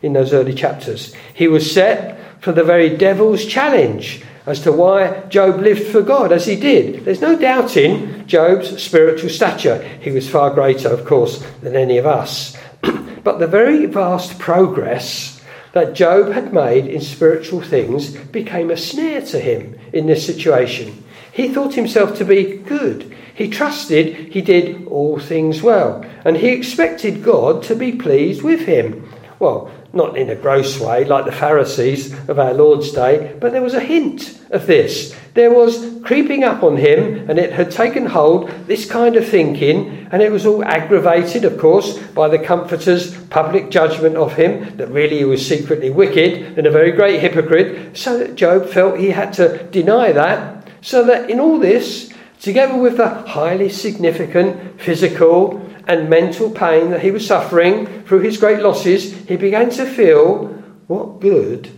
in 0.00 0.14
those 0.14 0.32
early 0.32 0.54
chapters. 0.54 1.14
He 1.34 1.48
was 1.48 1.70
set 1.70 2.42
for 2.42 2.52
the 2.52 2.64
very 2.64 2.96
devil's 2.96 3.44
challenge 3.44 4.22
as 4.50 4.60
to 4.60 4.72
why 4.72 5.20
Job 5.28 5.60
lived 5.60 5.86
for 5.86 6.02
God 6.02 6.32
as 6.32 6.46
he 6.46 6.56
did. 6.56 7.04
There's 7.04 7.20
no 7.20 7.38
doubting 7.38 8.26
Job's 8.26 8.82
spiritual 8.82 9.30
stature. 9.30 9.82
He 10.00 10.10
was 10.10 10.28
far 10.28 10.52
greater, 10.52 10.88
of 10.88 11.06
course, 11.06 11.42
than 11.62 11.76
any 11.76 11.98
of 11.98 12.06
us. 12.06 12.56
but 13.24 13.38
the 13.38 13.46
very 13.46 13.86
vast 13.86 14.38
progress 14.38 15.40
that 15.72 15.94
Job 15.94 16.32
had 16.32 16.52
made 16.52 16.86
in 16.86 17.00
spiritual 17.00 17.60
things 17.60 18.10
became 18.10 18.70
a 18.70 18.76
snare 18.76 19.22
to 19.26 19.38
him 19.38 19.78
in 19.92 20.06
this 20.06 20.26
situation. 20.26 21.04
He 21.32 21.48
thought 21.48 21.74
himself 21.74 22.18
to 22.18 22.24
be 22.24 22.56
good. 22.58 23.16
He 23.34 23.48
trusted 23.48 24.32
he 24.32 24.42
did 24.42 24.86
all 24.88 25.18
things 25.18 25.62
well, 25.62 26.04
and 26.24 26.36
he 26.36 26.48
expected 26.48 27.22
God 27.22 27.62
to 27.64 27.76
be 27.76 27.92
pleased 27.92 28.42
with 28.42 28.60
him. 28.60 29.08
Well, 29.38 29.70
not 29.92 30.16
in 30.16 30.30
a 30.30 30.34
gross 30.34 30.78
way 30.78 31.04
like 31.04 31.24
the 31.24 31.32
Pharisees 31.32 32.12
of 32.28 32.38
our 32.38 32.54
Lord's 32.54 32.92
day, 32.92 33.36
but 33.40 33.52
there 33.52 33.62
was 33.62 33.74
a 33.74 33.80
hint 33.80 34.40
of 34.50 34.66
this. 34.66 35.16
There 35.34 35.52
was 35.52 36.00
creeping 36.04 36.44
up 36.44 36.62
on 36.62 36.76
him, 36.76 37.28
and 37.28 37.38
it 37.38 37.52
had 37.52 37.70
taken 37.70 38.06
hold, 38.06 38.50
this 38.66 38.88
kind 38.90 39.16
of 39.16 39.26
thinking, 39.26 40.08
and 40.10 40.22
it 40.22 40.32
was 40.32 40.46
all 40.46 40.64
aggravated, 40.64 41.44
of 41.44 41.58
course, 41.58 41.98
by 41.98 42.28
the 42.28 42.38
Comforter's 42.38 43.16
public 43.26 43.70
judgment 43.70 44.16
of 44.16 44.34
him 44.34 44.76
that 44.76 44.88
really 44.88 45.18
he 45.18 45.24
was 45.24 45.46
secretly 45.46 45.90
wicked 45.90 46.58
and 46.58 46.66
a 46.66 46.70
very 46.70 46.92
great 46.92 47.20
hypocrite, 47.20 47.96
so 47.96 48.18
that 48.18 48.34
Job 48.36 48.68
felt 48.68 48.98
he 48.98 49.10
had 49.10 49.32
to 49.34 49.62
deny 49.68 50.12
that, 50.12 50.68
so 50.82 51.04
that 51.04 51.30
in 51.30 51.40
all 51.40 51.58
this, 51.58 52.12
together 52.40 52.76
with 52.76 52.96
the 52.96 53.08
highly 53.08 53.68
significant 53.68 54.80
physical 54.80 55.60
and 55.90 56.08
mental 56.08 56.48
pain 56.48 56.90
that 56.90 57.02
he 57.02 57.10
was 57.10 57.26
suffering 57.26 58.04
through 58.04 58.20
his 58.20 58.36
great 58.36 58.60
losses, 58.60 59.12
he 59.26 59.36
began 59.36 59.68
to 59.70 59.84
feel 59.84 60.46
what 60.86 61.18
good 61.18 61.68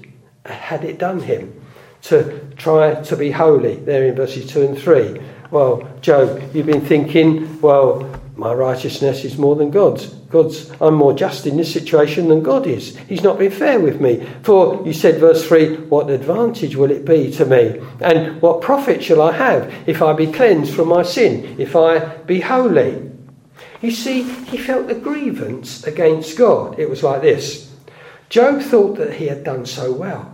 had 0.44 0.84
it 0.84 0.98
done 0.98 1.18
him 1.18 1.58
to 2.02 2.40
try 2.56 2.94
to 2.94 3.16
be 3.16 3.30
holy, 3.30 3.76
there 3.76 4.04
in 4.04 4.14
verses 4.14 4.46
2 4.50 4.62
and 4.62 4.78
3. 4.78 5.18
Well, 5.50 5.88
Job, 6.02 6.42
you've 6.52 6.66
been 6.66 6.84
thinking, 6.84 7.58
well, 7.62 8.20
my 8.36 8.52
righteousness 8.52 9.24
is 9.24 9.38
more 9.38 9.56
than 9.56 9.70
God's. 9.70 10.06
God's, 10.06 10.70
I'm 10.78 10.94
more 10.94 11.14
just 11.14 11.46
in 11.46 11.56
this 11.56 11.72
situation 11.72 12.28
than 12.28 12.42
God 12.42 12.66
is. 12.66 12.98
He's 13.08 13.22
not 13.22 13.38
been 13.38 13.50
fair 13.50 13.80
with 13.80 13.98
me. 13.98 14.26
For 14.42 14.86
you 14.86 14.92
said, 14.92 15.20
verse 15.20 15.46
3, 15.46 15.76
what 15.86 16.10
advantage 16.10 16.76
will 16.76 16.90
it 16.90 17.06
be 17.06 17.30
to 17.32 17.46
me? 17.46 17.80
And 18.00 18.42
what 18.42 18.60
profit 18.60 19.02
shall 19.02 19.22
I 19.22 19.32
have 19.32 19.72
if 19.86 20.02
I 20.02 20.12
be 20.12 20.30
cleansed 20.30 20.74
from 20.74 20.88
my 20.88 21.02
sin, 21.02 21.56
if 21.58 21.74
I 21.74 21.98
be 22.26 22.40
holy? 22.40 23.11
You 23.82 23.90
see, 23.90 24.22
he 24.22 24.56
felt 24.56 24.90
a 24.90 24.94
grievance 24.94 25.84
against 25.84 26.38
God. 26.38 26.78
It 26.78 26.88
was 26.88 27.02
like 27.02 27.20
this 27.20 27.70
Job 28.28 28.62
thought 28.62 28.96
that 28.96 29.14
he 29.14 29.26
had 29.26 29.44
done 29.44 29.66
so 29.66 29.92
well. 29.92 30.32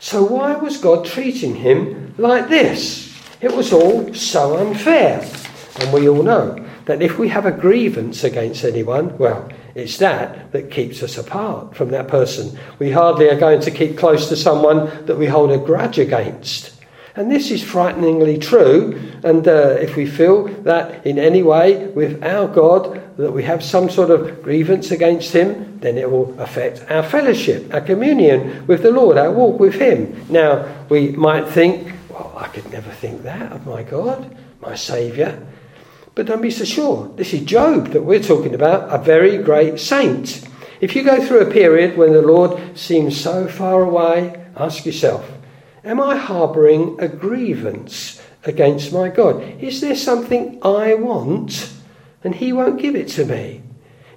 So 0.00 0.24
why 0.24 0.56
was 0.56 0.78
God 0.78 1.04
treating 1.04 1.54
him 1.54 2.14
like 2.18 2.48
this? 2.48 3.14
It 3.40 3.54
was 3.54 3.72
all 3.72 4.12
so 4.14 4.56
unfair. 4.56 5.28
And 5.78 5.92
we 5.92 6.08
all 6.08 6.22
know 6.22 6.66
that 6.86 7.02
if 7.02 7.18
we 7.18 7.28
have 7.28 7.44
a 7.44 7.52
grievance 7.52 8.24
against 8.24 8.64
anyone, 8.64 9.16
well, 9.18 9.48
it's 9.74 9.98
that 9.98 10.52
that 10.52 10.70
keeps 10.70 11.02
us 11.02 11.18
apart 11.18 11.76
from 11.76 11.90
that 11.90 12.08
person. 12.08 12.58
We 12.78 12.90
hardly 12.90 13.28
are 13.28 13.38
going 13.38 13.60
to 13.60 13.70
keep 13.70 13.98
close 13.98 14.28
to 14.30 14.36
someone 14.36 15.04
that 15.04 15.18
we 15.18 15.26
hold 15.26 15.52
a 15.52 15.58
grudge 15.58 15.98
against. 15.98 16.72
And 17.16 17.32
this 17.32 17.50
is 17.50 17.64
frighteningly 17.64 18.36
true. 18.36 19.00
And 19.24 19.48
uh, 19.48 19.76
if 19.80 19.96
we 19.96 20.04
feel 20.04 20.48
that 20.64 21.06
in 21.06 21.18
any 21.18 21.42
way 21.42 21.86
with 21.88 22.22
our 22.22 22.46
God, 22.46 23.16
that 23.16 23.32
we 23.32 23.42
have 23.44 23.64
some 23.64 23.88
sort 23.88 24.10
of 24.10 24.42
grievance 24.42 24.90
against 24.90 25.32
Him, 25.32 25.78
then 25.80 25.96
it 25.96 26.10
will 26.10 26.38
affect 26.38 26.84
our 26.90 27.02
fellowship, 27.02 27.72
our 27.72 27.80
communion 27.80 28.66
with 28.66 28.82
the 28.82 28.90
Lord, 28.90 29.16
our 29.16 29.32
walk 29.32 29.58
with 29.58 29.74
Him. 29.74 30.26
Now, 30.28 30.86
we 30.90 31.08
might 31.12 31.48
think, 31.48 31.90
well, 32.10 32.34
I 32.36 32.48
could 32.48 32.70
never 32.70 32.90
think 32.90 33.22
that 33.22 33.50
of 33.50 33.66
my 33.66 33.82
God, 33.82 34.36
my 34.60 34.74
Saviour. 34.74 35.38
But 36.14 36.26
don't 36.26 36.42
be 36.42 36.50
so 36.50 36.64
sure. 36.64 37.08
This 37.16 37.32
is 37.32 37.42
Job 37.42 37.88
that 37.88 38.02
we're 38.02 38.22
talking 38.22 38.54
about, 38.54 38.92
a 38.92 39.02
very 39.02 39.38
great 39.38 39.80
saint. 39.80 40.46
If 40.82 40.94
you 40.94 41.02
go 41.02 41.24
through 41.24 41.40
a 41.40 41.50
period 41.50 41.96
when 41.96 42.12
the 42.12 42.20
Lord 42.20 42.78
seems 42.78 43.18
so 43.18 43.48
far 43.48 43.82
away, 43.82 44.44
ask 44.56 44.84
yourself 44.84 45.30
Am 45.86 46.00
I 46.00 46.16
harbouring 46.16 46.96
a 46.98 47.06
grievance 47.06 48.20
against 48.42 48.92
my 48.92 49.08
God? 49.08 49.40
Is 49.62 49.80
there 49.80 49.94
something 49.94 50.58
I 50.60 50.94
want 50.94 51.70
and 52.24 52.34
He 52.34 52.52
won't 52.52 52.82
give 52.82 52.96
it 52.96 53.06
to 53.10 53.24
me? 53.24 53.62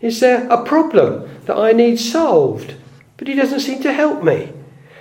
Is 0.01 0.19
there 0.19 0.49
a 0.49 0.65
problem 0.65 1.29
that 1.45 1.57
I 1.57 1.73
need 1.73 1.99
solved 1.99 2.73
but 3.17 3.27
He 3.27 3.35
doesn't 3.35 3.59
seem 3.59 3.83
to 3.83 3.93
help 3.93 4.23
me? 4.23 4.51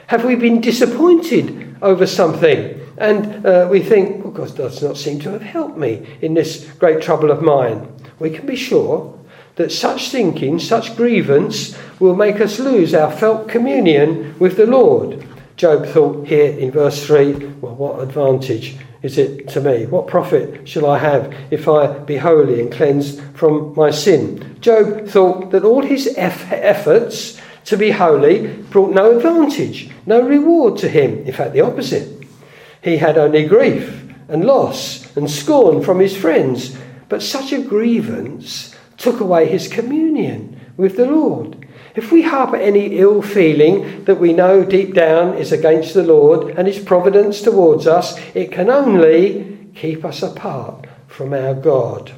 Have 0.08 0.26
we 0.26 0.34
been 0.34 0.60
disappointed 0.60 1.74
over 1.80 2.06
something 2.06 2.78
and 2.98 3.46
uh, 3.46 3.66
we 3.70 3.80
think, 3.80 4.22
well, 4.22 4.34
God 4.34 4.54
does 4.54 4.82
not 4.82 4.98
seem 4.98 5.20
to 5.20 5.30
have 5.30 5.40
helped 5.40 5.78
me 5.78 6.06
in 6.20 6.34
this 6.34 6.70
great 6.72 7.00
trouble 7.00 7.30
of 7.30 7.40
mine? 7.40 7.90
We 8.18 8.28
can 8.28 8.44
be 8.44 8.56
sure 8.56 9.18
that 9.54 9.72
such 9.72 10.10
thinking, 10.10 10.58
such 10.58 10.96
grievance, 10.96 11.78
will 11.98 12.14
make 12.14 12.42
us 12.42 12.58
lose 12.58 12.92
our 12.92 13.10
felt 13.10 13.48
communion 13.48 14.38
with 14.38 14.58
the 14.58 14.66
Lord. 14.66 15.24
Job 15.58 15.86
thought 15.86 16.24
here 16.24 16.56
in 16.56 16.70
verse 16.70 17.04
3 17.04 17.32
well, 17.60 17.74
what 17.74 18.00
advantage 18.00 18.76
is 19.02 19.18
it 19.18 19.48
to 19.48 19.60
me? 19.60 19.86
What 19.86 20.06
profit 20.06 20.68
shall 20.68 20.86
I 20.86 20.98
have 20.98 21.34
if 21.50 21.66
I 21.68 21.98
be 21.98 22.16
holy 22.16 22.60
and 22.60 22.70
cleansed 22.70 23.20
from 23.34 23.74
my 23.74 23.90
sin? 23.90 24.56
Job 24.60 25.08
thought 25.08 25.50
that 25.50 25.64
all 25.64 25.82
his 25.82 26.14
eff- 26.16 26.52
efforts 26.52 27.40
to 27.64 27.76
be 27.76 27.90
holy 27.90 28.46
brought 28.46 28.94
no 28.94 29.16
advantage, 29.16 29.90
no 30.06 30.22
reward 30.22 30.78
to 30.78 30.88
him. 30.88 31.26
In 31.26 31.32
fact, 31.32 31.54
the 31.54 31.60
opposite. 31.62 32.24
He 32.80 32.98
had 32.98 33.18
only 33.18 33.44
grief 33.44 34.08
and 34.28 34.44
loss 34.44 35.16
and 35.16 35.28
scorn 35.28 35.82
from 35.82 35.98
his 35.98 36.16
friends. 36.16 36.78
But 37.08 37.20
such 37.20 37.52
a 37.52 37.60
grievance 37.60 38.76
took 38.96 39.18
away 39.18 39.48
his 39.48 39.66
communion 39.66 40.60
with 40.76 40.96
the 40.96 41.06
Lord. 41.06 41.67
If 41.94 42.12
we 42.12 42.22
harbour 42.22 42.56
any 42.56 42.98
ill 42.98 43.22
feeling 43.22 44.04
that 44.04 44.20
we 44.20 44.32
know 44.32 44.64
deep 44.64 44.94
down 44.94 45.34
is 45.34 45.52
against 45.52 45.94
the 45.94 46.02
Lord 46.02 46.56
and 46.58 46.66
his 46.68 46.78
providence 46.78 47.42
towards 47.42 47.86
us, 47.86 48.18
it 48.34 48.52
can 48.52 48.70
only 48.70 49.70
keep 49.74 50.04
us 50.04 50.22
apart 50.22 50.86
from 51.06 51.32
our 51.32 51.54
God. 51.54 52.12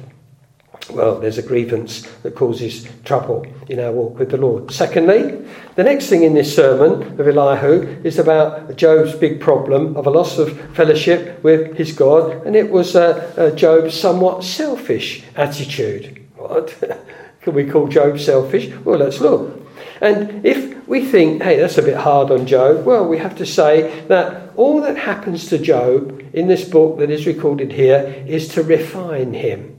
Well, 0.89 1.19
there's 1.19 1.37
a 1.37 1.43
grievance 1.43 2.01
that 2.23 2.35
causes 2.35 2.87
trouble 3.05 3.45
in 3.69 3.79
our 3.79 3.91
walk 3.91 4.19
with 4.19 4.31
the 4.31 4.37
Lord. 4.37 4.71
Secondly, 4.71 5.45
the 5.75 5.83
next 5.83 6.07
thing 6.07 6.23
in 6.23 6.33
this 6.33 6.53
sermon 6.53 7.19
of 7.19 7.27
Elihu 7.27 8.01
is 8.03 8.19
about 8.19 8.75
Job's 8.75 9.15
big 9.15 9.39
problem 9.39 9.95
of 9.95 10.07
a 10.07 10.09
loss 10.09 10.37
of 10.37 10.59
fellowship 10.75 11.41
with 11.43 11.77
his 11.77 11.93
God, 11.93 12.45
and 12.45 12.55
it 12.55 12.69
was 12.69 12.95
uh, 12.95 13.33
uh, 13.37 13.51
Job's 13.51 13.97
somewhat 13.97 14.43
selfish 14.43 15.23
attitude. 15.35 16.27
What? 16.35 16.75
Can 17.41 17.53
we 17.53 17.65
call 17.65 17.87
Job 17.87 18.19
selfish? 18.19 18.71
Well, 18.85 18.99
let's 18.99 19.19
look. 19.19 19.59
And 19.99 20.45
if 20.45 20.87
we 20.87 21.05
think, 21.05 21.41
hey, 21.41 21.59
that's 21.59 21.77
a 21.77 21.83
bit 21.83 21.97
hard 21.97 22.31
on 22.31 22.45
Job, 22.45 22.85
well, 22.85 23.07
we 23.07 23.17
have 23.17 23.37
to 23.37 23.45
say 23.45 24.05
that 24.07 24.51
all 24.55 24.81
that 24.81 24.97
happens 24.97 25.47
to 25.49 25.57
Job 25.57 26.23
in 26.33 26.47
this 26.47 26.67
book 26.67 26.99
that 26.99 27.09
is 27.09 27.25
recorded 27.25 27.71
here 27.71 28.23
is 28.27 28.47
to 28.49 28.63
refine 28.63 29.33
him. 29.33 29.77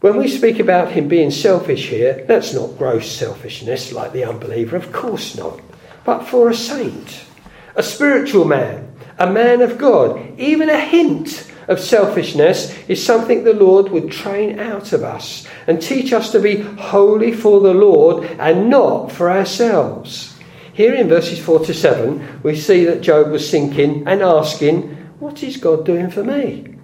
When 0.00 0.16
we 0.18 0.28
speak 0.28 0.58
about 0.58 0.92
him 0.92 1.08
being 1.08 1.30
selfish 1.30 1.88
here, 1.88 2.24
that's 2.28 2.54
not 2.54 2.78
gross 2.78 3.10
selfishness 3.10 3.92
like 3.92 4.12
the 4.12 4.24
unbeliever, 4.24 4.76
of 4.76 4.92
course 4.92 5.36
not. 5.36 5.60
But 6.04 6.24
for 6.24 6.48
a 6.48 6.54
saint, 6.54 7.24
a 7.74 7.82
spiritual 7.82 8.44
man, 8.44 8.94
a 9.18 9.30
man 9.30 9.62
of 9.62 9.78
God, 9.78 10.38
even 10.38 10.68
a 10.68 10.78
hint 10.78 11.50
of 11.68 11.80
selfishness 11.80 12.76
is 12.88 13.04
something 13.04 13.42
the 13.42 13.52
Lord 13.52 13.90
would 13.90 14.10
train 14.10 14.58
out 14.58 14.92
of 14.92 15.02
us 15.02 15.46
and 15.66 15.80
teach 15.80 16.12
us 16.12 16.32
to 16.32 16.40
be 16.40 16.60
holy 16.60 17.32
for 17.32 17.60
the 17.60 17.74
Lord 17.74 18.24
and 18.38 18.70
not 18.70 19.10
for 19.10 19.30
ourselves. 19.30 20.38
Here 20.72 20.94
in 20.94 21.08
verses 21.08 21.38
4 21.38 21.60
to 21.60 21.74
7, 21.74 22.40
we 22.42 22.54
see 22.54 22.84
that 22.84 23.00
Job 23.00 23.30
was 23.30 23.50
thinking 23.50 24.06
and 24.06 24.22
asking, 24.22 24.94
What 25.18 25.42
is 25.42 25.56
God 25.56 25.86
doing 25.86 26.10
for 26.10 26.22
me? 26.22 26.76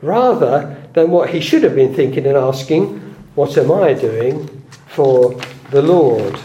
Rather 0.00 0.76
than 0.94 1.10
what 1.10 1.30
he 1.30 1.40
should 1.40 1.64
have 1.64 1.74
been 1.74 1.94
thinking 1.94 2.26
and 2.26 2.36
asking, 2.36 3.00
What 3.34 3.58
am 3.58 3.72
I 3.72 3.94
doing 3.94 4.64
for 4.86 5.38
the 5.70 5.82
Lord? 5.82 6.38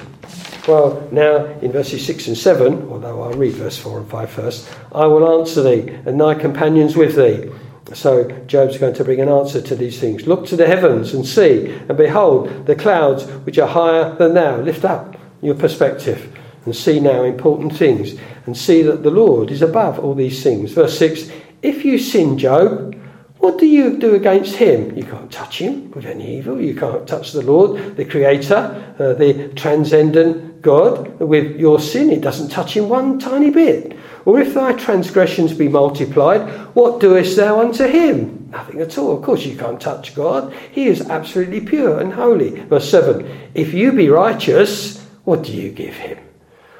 Well, 0.67 1.07
now 1.11 1.45
in 1.61 1.71
verses 1.71 2.03
6 2.07 2.27
and 2.27 2.37
7, 2.37 2.89
although 2.89 3.21
I'll 3.21 3.33
read 3.33 3.53
verse 3.53 3.77
4 3.77 3.99
and 3.99 4.09
5 4.09 4.29
first, 4.31 4.75
I 4.91 5.05
will 5.05 5.39
answer 5.39 5.61
thee, 5.61 5.91
and 6.05 6.19
thy 6.19 6.33
companions 6.33 6.95
with 6.95 7.15
thee. 7.15 7.51
So 7.93 8.31
Job's 8.47 8.79
going 8.79 8.95
to 8.95 9.03
bring 9.03 9.21
an 9.21 9.29
answer 9.29 9.61
to 9.61 9.75
these 9.75 9.99
things. 9.99 10.25
Look 10.25 10.47
to 10.47 10.55
the 10.55 10.65
heavens 10.65 11.13
and 11.13 11.23
see, 11.23 11.67
and 11.87 11.95
behold, 11.95 12.65
the 12.65 12.75
clouds 12.75 13.25
which 13.45 13.59
are 13.59 13.67
higher 13.67 14.15
than 14.15 14.33
thou. 14.33 14.57
Lift 14.57 14.85
up 14.85 15.15
your 15.43 15.53
perspective 15.53 16.35
and 16.65 16.75
see 16.75 16.99
now 16.99 17.23
important 17.23 17.77
things, 17.77 18.15
and 18.47 18.57
see 18.57 18.81
that 18.81 19.03
the 19.03 19.11
Lord 19.11 19.51
is 19.51 19.61
above 19.61 19.99
all 19.99 20.15
these 20.15 20.41
things. 20.41 20.71
Verse 20.71 20.97
6 20.97 21.29
If 21.61 21.85
you 21.85 21.99
sin, 21.99 22.39
Job, 22.39 22.95
what 23.37 23.59
do 23.59 23.67
you 23.67 23.99
do 23.99 24.15
against 24.15 24.55
him? 24.55 24.97
You 24.97 25.03
can't 25.03 25.31
touch 25.31 25.59
him 25.59 25.91
with 25.91 26.05
any 26.05 26.39
evil. 26.39 26.59
You 26.59 26.73
can't 26.73 27.07
touch 27.07 27.31
the 27.31 27.43
Lord, 27.43 27.95
the 27.95 28.05
Creator, 28.05 28.95
uh, 28.97 29.13
the 29.13 29.49
transcendent 29.49 30.54
God 30.65 31.19
with 31.19 31.57
your 31.57 31.79
sin, 31.79 32.09
it 32.09 32.21
doesn't 32.21 32.49
touch 32.49 32.75
him 32.75 32.89
one 32.89 33.19
tiny 33.19 33.51
bit. 33.51 33.95
Or 34.25 34.39
if 34.39 34.55
thy 34.55 34.73
transgressions 34.73 35.53
be 35.53 35.69
multiplied, 35.69 36.41
what 36.75 36.99
doest 36.99 37.37
thou 37.37 37.61
unto 37.61 37.85
him? 37.85 38.49
Nothing 38.51 38.81
at 38.81 38.97
all. 38.97 39.15
Of 39.15 39.23
course, 39.23 39.45
you 39.45 39.55
can't 39.55 39.79
touch 39.79 40.15
God. 40.15 40.51
He 40.71 40.87
is 40.87 41.07
absolutely 41.07 41.61
pure 41.61 41.99
and 41.99 42.11
holy. 42.11 42.59
Verse 42.61 42.89
7 42.89 43.51
If 43.53 43.75
you 43.75 43.91
be 43.91 44.09
righteous, 44.09 44.99
what 45.23 45.43
do 45.43 45.53
you 45.53 45.69
give 45.69 45.93
him? 45.93 46.17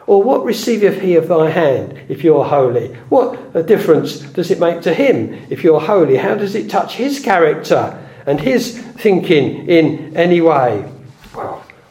Or 0.08 0.24
what 0.24 0.44
receiveth 0.44 1.02
he 1.02 1.16
of 1.16 1.28
thy 1.28 1.52
hand 1.52 2.00
if 2.10 2.24
you 2.24 2.38
are 2.38 2.50
holy? 2.50 2.88
What 3.10 3.40
a 3.54 3.62
difference 3.62 4.20
does 4.20 4.50
it 4.50 4.60
make 4.60 4.82
to 4.82 4.94
him 4.94 5.46
if 5.50 5.64
you're 5.64 5.80
holy? 5.80 6.18
How 6.18 6.36
does 6.36 6.56
it 6.56 6.70
touch 6.70 6.96
his 6.96 7.20
character 7.20 8.02
and 8.26 8.42
his 8.42 8.80
thinking 8.80 9.70
in 9.70 10.18
any 10.18 10.42
way? 10.42 10.92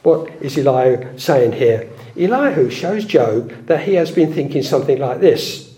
What 0.05 0.31
is 0.43 0.59
Elihu 0.59 1.19
saying 1.19 1.53
here? 1.53 1.89
Elihu 2.15 2.69
shows 2.69 3.07
Job 3.07 3.67
that 3.67 3.85
he 3.85 3.95
has 3.95 4.11
been 4.11 4.35
thinking 4.35 4.63
something 4.63 4.99
like 4.99 5.21
this. 5.21 5.75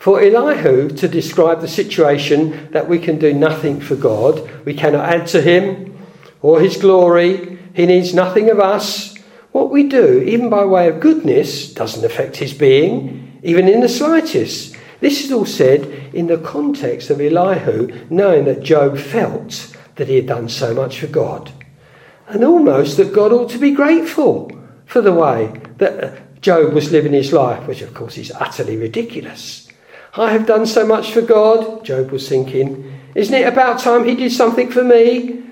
For 0.00 0.20
Elihu 0.20 0.88
to 0.88 1.06
describe 1.06 1.60
the 1.60 1.68
situation 1.68 2.72
that 2.72 2.88
we 2.88 2.98
can 2.98 3.20
do 3.20 3.32
nothing 3.32 3.80
for 3.80 3.94
God, 3.94 4.50
we 4.64 4.74
cannot 4.74 5.08
add 5.08 5.28
to 5.28 5.40
him 5.40 5.96
or 6.42 6.60
his 6.60 6.76
glory, 6.76 7.60
he 7.72 7.86
needs 7.86 8.12
nothing 8.12 8.50
of 8.50 8.58
us. 8.58 9.16
What 9.52 9.70
we 9.70 9.84
do, 9.84 10.22
even 10.22 10.50
by 10.50 10.64
way 10.64 10.88
of 10.88 10.98
goodness, 10.98 11.72
doesn't 11.72 12.04
affect 12.04 12.38
his 12.38 12.52
being, 12.52 13.38
even 13.44 13.68
in 13.68 13.80
the 13.80 13.88
slightest. 13.88 14.74
This 14.98 15.24
is 15.24 15.30
all 15.30 15.46
said 15.46 15.82
in 16.12 16.26
the 16.26 16.38
context 16.38 17.10
of 17.10 17.20
Elihu 17.20 18.06
knowing 18.10 18.46
that 18.46 18.64
Job 18.64 18.98
felt 18.98 19.76
that 19.94 20.08
he 20.08 20.16
had 20.16 20.26
done 20.26 20.48
so 20.48 20.74
much 20.74 20.98
for 20.98 21.06
God 21.06 21.52
and 22.30 22.44
almost 22.44 22.96
that 22.96 23.12
God 23.12 23.32
ought 23.32 23.50
to 23.50 23.58
be 23.58 23.72
grateful 23.72 24.50
for 24.86 25.00
the 25.00 25.12
way 25.12 25.52
that 25.78 26.40
Job 26.40 26.72
was 26.72 26.92
living 26.92 27.12
his 27.12 27.32
life, 27.32 27.66
which 27.66 27.82
of 27.82 27.92
course 27.92 28.16
is 28.16 28.32
utterly 28.32 28.76
ridiculous. 28.76 29.68
I 30.14 30.32
have 30.32 30.46
done 30.46 30.66
so 30.66 30.86
much 30.86 31.12
for 31.12 31.22
God, 31.22 31.84
Job 31.84 32.10
was 32.10 32.28
thinking. 32.28 33.00
Isn't 33.14 33.34
it 33.34 33.46
about 33.46 33.80
time 33.80 34.04
he 34.04 34.14
did 34.14 34.32
something 34.32 34.70
for 34.70 34.82
me? 34.82 35.44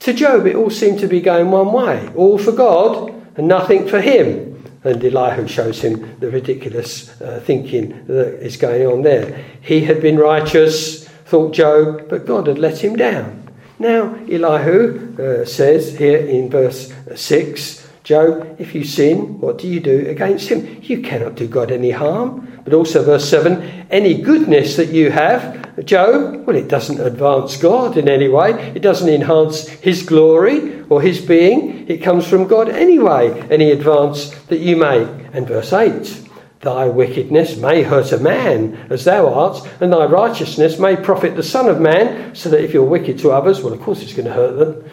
To 0.00 0.12
Job, 0.12 0.46
it 0.46 0.56
all 0.56 0.70
seemed 0.70 1.00
to 1.00 1.06
be 1.06 1.20
going 1.20 1.50
one 1.50 1.72
way 1.72 2.08
all 2.16 2.38
for 2.38 2.52
God 2.52 3.12
and 3.36 3.46
nothing 3.46 3.86
for 3.86 4.00
him. 4.00 4.48
And 4.84 5.04
Elihu 5.04 5.46
shows 5.46 5.80
him 5.80 6.18
the 6.18 6.30
ridiculous 6.30 7.20
uh, 7.20 7.40
thinking 7.44 8.04
that 8.06 8.44
is 8.44 8.56
going 8.56 8.84
on 8.84 9.02
there. 9.02 9.44
He 9.60 9.84
had 9.84 10.02
been 10.02 10.16
righteous, 10.16 11.06
thought 11.06 11.54
Job, 11.54 12.08
but 12.08 12.26
God 12.26 12.48
had 12.48 12.58
let 12.58 12.82
him 12.82 12.96
down. 12.96 13.41
Now, 13.82 14.14
Elihu 14.30 15.16
uh, 15.18 15.44
says 15.44 15.98
here 15.98 16.18
in 16.18 16.48
verse 16.48 16.92
6 17.16 17.88
Job, 18.04 18.56
if 18.60 18.76
you 18.76 18.84
sin, 18.84 19.40
what 19.40 19.58
do 19.58 19.66
you 19.66 19.80
do 19.80 20.08
against 20.08 20.48
him? 20.48 20.78
You 20.82 21.02
cannot 21.02 21.34
do 21.34 21.48
God 21.48 21.72
any 21.72 21.90
harm. 21.90 22.60
But 22.62 22.74
also, 22.74 23.02
verse 23.02 23.28
7 23.28 23.60
any 23.90 24.22
goodness 24.22 24.76
that 24.76 24.90
you 24.90 25.10
have, 25.10 25.84
Job, 25.84 26.46
well, 26.46 26.54
it 26.54 26.68
doesn't 26.68 27.00
advance 27.00 27.56
God 27.56 27.96
in 27.96 28.08
any 28.08 28.28
way. 28.28 28.52
It 28.72 28.82
doesn't 28.82 29.08
enhance 29.08 29.66
his 29.66 30.04
glory 30.04 30.82
or 30.82 31.02
his 31.02 31.20
being. 31.20 31.88
It 31.88 32.04
comes 32.04 32.24
from 32.24 32.46
God 32.46 32.68
anyway, 32.68 33.32
any 33.50 33.72
advance 33.72 34.30
that 34.46 34.60
you 34.60 34.76
make. 34.76 35.08
And 35.32 35.48
verse 35.48 35.72
8 35.72 36.28
Thy 36.62 36.86
wickedness 36.86 37.56
may 37.56 37.82
hurt 37.82 38.12
a 38.12 38.18
man, 38.18 38.86
as 38.88 39.04
thou 39.04 39.34
art, 39.34 39.68
and 39.80 39.92
thy 39.92 40.04
righteousness 40.04 40.78
may 40.78 40.94
profit 40.94 41.34
the 41.34 41.42
Son 41.42 41.68
of 41.68 41.80
Man, 41.80 42.36
so 42.36 42.48
that 42.50 42.62
if 42.62 42.72
you're 42.72 42.84
wicked 42.84 43.18
to 43.18 43.32
others, 43.32 43.60
well, 43.60 43.72
of 43.72 43.80
course 43.80 44.00
it's 44.00 44.12
going 44.12 44.28
to 44.28 44.32
hurt 44.32 44.58
them. 44.58 44.88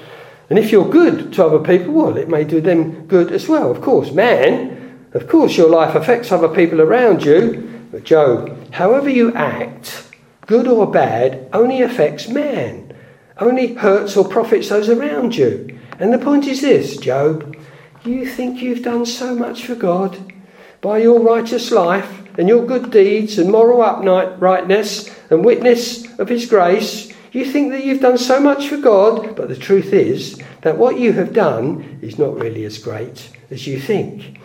And 0.50 0.58
if 0.58 0.72
you're 0.72 0.90
good 0.90 1.32
to 1.34 1.46
other 1.46 1.60
people, 1.60 1.94
well, 1.94 2.18
it 2.18 2.28
may 2.28 2.44
do 2.44 2.60
them 2.60 3.06
good 3.06 3.32
as 3.32 3.48
well, 3.48 3.70
of 3.70 3.82
course. 3.82 4.12
Man, 4.12 5.08
of 5.14 5.28
course, 5.28 5.58
your 5.58 5.70
life 5.70 5.94
affects 5.94 6.32
other 6.32 6.48
people 6.48 6.82
around 6.82 7.24
you. 7.24 7.88
But 7.92 8.04
Job, 8.04 8.74
however 8.74 9.10
you 9.12 9.32
act, 9.36 10.10
good 10.48 10.68
or 10.68 10.90
bad, 10.90 11.50
only 11.54 11.84
affects 11.84 12.28
man, 12.28 12.96
only 13.38 13.76
hurts 13.76 14.18
or 14.18 14.28
profits 14.28 14.70
those 14.70 14.90
around 14.90 15.36
you. 15.36 15.80
And 16.00 16.12
the 16.12 16.18
point 16.18 16.48
is 16.48 16.62
this, 16.62 16.98
Job 16.98 17.56
You 18.04 18.26
think 18.26 18.60
you've 18.60 18.82
done 18.82 19.06
so 19.06 19.36
much 19.36 19.66
for 19.66 19.76
God 19.76 20.34
by 20.82 21.00
your 21.00 21.22
righteous 21.22 21.72
life 21.72 22.22
and 22.38 22.48
your 22.48 22.66
good 22.66 22.92
deeds 22.92 23.38
and 23.38 23.52
moral 23.52 23.82
uprightness 23.82 25.14
and 25.30 25.44
witness 25.44 26.08
of 26.20 26.30
His 26.30 26.46
grace. 26.46 27.14
You 27.32 27.46
think 27.46 27.72
that 27.72 27.84
you've 27.84 28.02
done 28.02 28.18
so 28.18 28.40
much 28.40 28.68
for 28.68 28.78
God, 28.78 29.36
but 29.36 29.50
the 29.50 29.56
truth 29.56 29.94
is 29.94 30.42
that 30.62 30.78
what 30.78 30.98
you 30.98 31.14
have 31.14 31.34
done 31.34 32.00
is 32.02 32.18
not 32.18 32.36
really 32.36 32.66
as 32.66 32.78
great 32.78 33.30
as 33.52 33.68
you 33.68 33.80
think. 33.80 34.40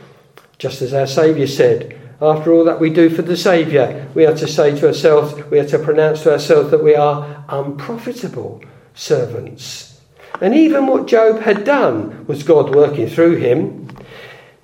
Just 0.59 0.83
as 0.83 0.93
our 0.93 1.07
Saviour 1.07 1.47
said, 1.47 1.99
after 2.21 2.53
all 2.53 2.65
that 2.65 2.81
we 2.81 2.91
do 2.91 3.11
for 3.11 3.23
the 3.23 3.37
Saviour, 3.37 4.07
we 4.15 4.27
are 4.27 4.37
to 4.37 4.47
say 4.47 4.79
to 4.79 4.87
ourselves, 4.87 5.35
we 5.51 5.59
are 5.59 5.67
to 5.67 5.79
pronounce 5.79 6.23
to 6.23 6.33
ourselves 6.33 6.71
that 6.71 6.85
we 6.85 6.95
are 6.95 7.45
unprofitable 7.49 8.63
servants. 8.95 10.01
And 10.41 10.55
even 10.55 10.87
what 10.87 11.07
Job 11.07 11.41
had 11.41 11.65
done 11.65 12.27
was 12.27 12.43
God 12.43 12.75
working 12.75 13.09
through 13.09 13.37
him. 13.37 13.84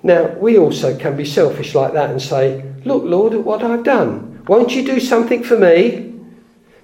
Now, 0.02 0.28
we 0.38 0.58
also 0.58 0.96
can 0.96 1.16
be 1.16 1.24
selfish 1.24 1.74
like 1.74 1.92
that 1.92 2.10
and 2.10 2.20
say, 2.20 2.64
Look, 2.84 3.04
Lord, 3.04 3.34
at 3.34 3.44
what 3.44 3.62
I've 3.62 3.84
done. 3.84 4.42
Won't 4.46 4.74
you 4.74 4.84
do 4.84 5.00
something 5.00 5.42
for 5.42 5.58
me? 5.58 6.14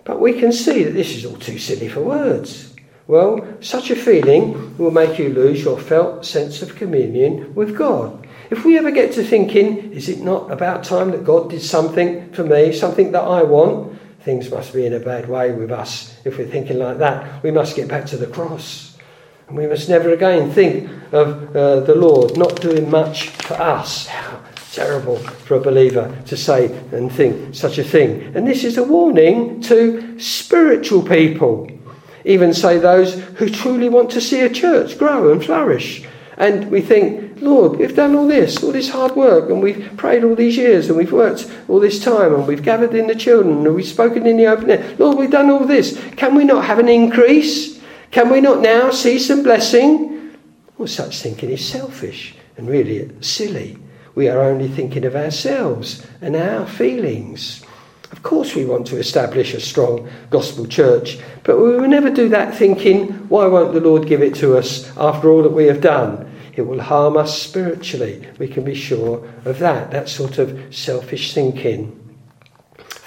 But 0.04 0.20
we 0.20 0.34
can 0.34 0.52
see 0.52 0.84
that 0.84 0.92
this 0.92 1.16
is 1.16 1.24
all 1.24 1.36
too 1.36 1.58
silly 1.58 1.88
for 1.88 2.00
words. 2.00 2.74
Well, 3.08 3.46
such 3.60 3.90
a 3.90 3.96
feeling 3.96 4.76
will 4.78 4.90
make 4.90 5.18
you 5.18 5.30
lose 5.30 5.64
your 5.64 5.78
felt 5.78 6.24
sense 6.24 6.60
of 6.60 6.76
communion 6.76 7.54
with 7.54 7.76
God. 7.76 8.26
If 8.50 8.64
we 8.64 8.78
ever 8.78 8.90
get 8.90 9.12
to 9.12 9.24
thinking, 9.24 9.92
is 9.92 10.08
it 10.08 10.20
not 10.20 10.50
about 10.50 10.84
time 10.84 11.10
that 11.12 11.24
God 11.24 11.50
did 11.50 11.62
something 11.62 12.32
for 12.32 12.44
me, 12.44 12.72
something 12.72 13.12
that 13.12 13.22
I 13.22 13.42
want? 13.42 13.98
Things 14.20 14.50
must 14.50 14.74
be 14.74 14.86
in 14.86 14.92
a 14.92 15.00
bad 15.00 15.28
way 15.28 15.52
with 15.52 15.70
us 15.70 16.16
if 16.24 16.36
we're 16.36 16.48
thinking 16.48 16.78
like 16.78 16.98
that. 16.98 17.42
We 17.42 17.50
must 17.50 17.76
get 17.76 17.88
back 17.88 18.06
to 18.06 18.16
the 18.16 18.26
cross. 18.26 18.95
And 19.48 19.56
we 19.56 19.66
must 19.66 19.88
never 19.88 20.12
again 20.12 20.50
think 20.50 20.90
of 21.12 21.54
uh, 21.54 21.80
the 21.80 21.94
Lord 21.94 22.36
not 22.36 22.60
doing 22.60 22.90
much 22.90 23.28
for 23.28 23.54
us. 23.54 24.06
How 24.06 24.42
terrible 24.72 25.16
for 25.16 25.54
a 25.54 25.60
believer 25.60 26.14
to 26.26 26.36
say 26.36 26.66
and 26.92 27.10
think 27.10 27.54
such 27.54 27.78
a 27.78 27.84
thing. 27.84 28.36
And 28.36 28.46
this 28.46 28.62
is 28.62 28.76
a 28.76 28.82
warning 28.82 29.62
to 29.62 30.20
spiritual 30.20 31.02
people, 31.02 31.70
even 32.24 32.52
say 32.52 32.78
those 32.78 33.14
who 33.14 33.48
truly 33.48 33.88
want 33.88 34.10
to 34.10 34.20
see 34.20 34.40
a 34.40 34.50
church 34.50 34.98
grow 34.98 35.32
and 35.32 35.42
flourish. 35.42 36.04
And 36.36 36.70
we 36.70 36.82
think, 36.82 37.40
Lord, 37.40 37.78
we've 37.78 37.96
done 37.96 38.14
all 38.14 38.28
this, 38.28 38.62
all 38.62 38.72
this 38.72 38.90
hard 38.90 39.16
work, 39.16 39.48
and 39.48 39.62
we've 39.62 39.96
prayed 39.96 40.22
all 40.22 40.34
these 40.34 40.58
years, 40.58 40.88
and 40.88 40.98
we've 40.98 41.12
worked 41.12 41.50
all 41.68 41.80
this 41.80 42.02
time, 42.02 42.34
and 42.34 42.46
we've 42.46 42.62
gathered 42.62 42.94
in 42.94 43.06
the 43.06 43.14
children, 43.14 43.64
and 43.64 43.74
we've 43.74 43.86
spoken 43.86 44.26
in 44.26 44.36
the 44.36 44.46
open 44.46 44.68
air. 44.68 44.94
Lord, 44.98 45.16
we've 45.16 45.30
done 45.30 45.48
all 45.48 45.64
this. 45.64 45.98
Can 46.16 46.34
we 46.34 46.44
not 46.44 46.66
have 46.66 46.78
an 46.78 46.90
increase? 46.90 47.75
Can 48.10 48.30
we 48.30 48.40
not 48.40 48.60
now 48.60 48.90
see 48.90 49.18
some 49.18 49.42
blessing? 49.42 50.36
Well, 50.78 50.88
such 50.88 51.20
thinking 51.20 51.50
is 51.50 51.66
selfish 51.66 52.34
and 52.56 52.68
really 52.68 53.10
silly. 53.20 53.78
We 54.14 54.28
are 54.28 54.40
only 54.40 54.68
thinking 54.68 55.04
of 55.04 55.14
ourselves 55.14 56.06
and 56.20 56.36
our 56.36 56.66
feelings. 56.66 57.62
Of 58.12 58.22
course, 58.22 58.54
we 58.54 58.64
want 58.64 58.86
to 58.88 58.98
establish 58.98 59.52
a 59.52 59.60
strong 59.60 60.08
gospel 60.30 60.66
church, 60.66 61.18
but 61.42 61.58
we 61.58 61.76
will 61.76 61.88
never 61.88 62.10
do 62.10 62.28
that 62.30 62.54
thinking, 62.54 63.08
why 63.28 63.46
won't 63.46 63.74
the 63.74 63.80
Lord 63.80 64.06
give 64.06 64.22
it 64.22 64.34
to 64.36 64.56
us 64.56 64.90
after 64.96 65.28
all 65.28 65.42
that 65.42 65.52
we 65.52 65.66
have 65.66 65.80
done? 65.80 66.32
It 66.54 66.62
will 66.62 66.80
harm 66.80 67.16
us 67.16 67.40
spiritually. 67.40 68.26
We 68.38 68.48
can 68.48 68.64
be 68.64 68.74
sure 68.74 69.28
of 69.44 69.58
that, 69.58 69.90
that 69.90 70.08
sort 70.08 70.38
of 70.38 70.74
selfish 70.74 71.34
thinking. 71.34 72.05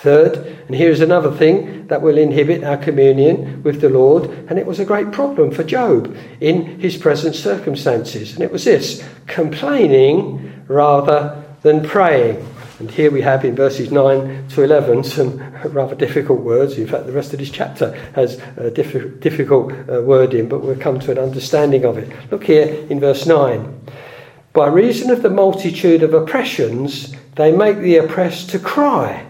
Third, 0.01 0.37
and 0.67 0.75
here's 0.75 1.01
another 1.01 1.29
thing 1.29 1.87
that 1.87 2.01
will 2.01 2.17
inhibit 2.17 2.63
our 2.63 2.77
communion 2.77 3.61
with 3.63 3.81
the 3.81 3.89
Lord, 3.89 4.29
and 4.49 4.57
it 4.57 4.65
was 4.65 4.79
a 4.79 4.85
great 4.85 5.11
problem 5.11 5.51
for 5.51 5.65
Job 5.65 6.15
in 6.39 6.79
his 6.79 6.95
present 6.95 7.35
circumstances, 7.35 8.33
and 8.33 8.41
it 8.41 8.49
was 8.49 8.63
this 8.63 9.05
complaining 9.27 10.63
rather 10.69 11.43
than 11.63 11.85
praying. 11.85 12.47
And 12.79 12.89
here 12.89 13.11
we 13.11 13.21
have 13.23 13.43
in 13.43 13.57
verses 13.57 13.91
9 13.91 14.47
to 14.49 14.63
11 14.63 15.03
some 15.03 15.37
rather 15.65 15.95
difficult 15.95 16.39
words. 16.39 16.77
In 16.77 16.87
fact, 16.87 17.05
the 17.05 17.11
rest 17.11 17.33
of 17.33 17.39
this 17.39 17.49
chapter 17.49 17.91
has 18.13 18.37
diff- 18.73 19.19
difficult 19.19 19.73
uh, 19.73 20.01
wording, 20.01 20.47
but 20.47 20.61
we'll 20.61 20.77
come 20.77 21.01
to 21.01 21.11
an 21.11 21.19
understanding 21.19 21.83
of 21.83 21.97
it. 21.97 22.09
Look 22.31 22.45
here 22.45 22.67
in 22.89 23.01
verse 23.01 23.25
9. 23.25 23.81
By 24.53 24.67
reason 24.67 25.11
of 25.11 25.23
the 25.23 25.29
multitude 25.29 26.03
of 26.03 26.13
oppressions, 26.13 27.13
they 27.35 27.51
make 27.51 27.79
the 27.79 27.97
oppressed 27.97 28.49
to 28.51 28.59
cry. 28.59 29.28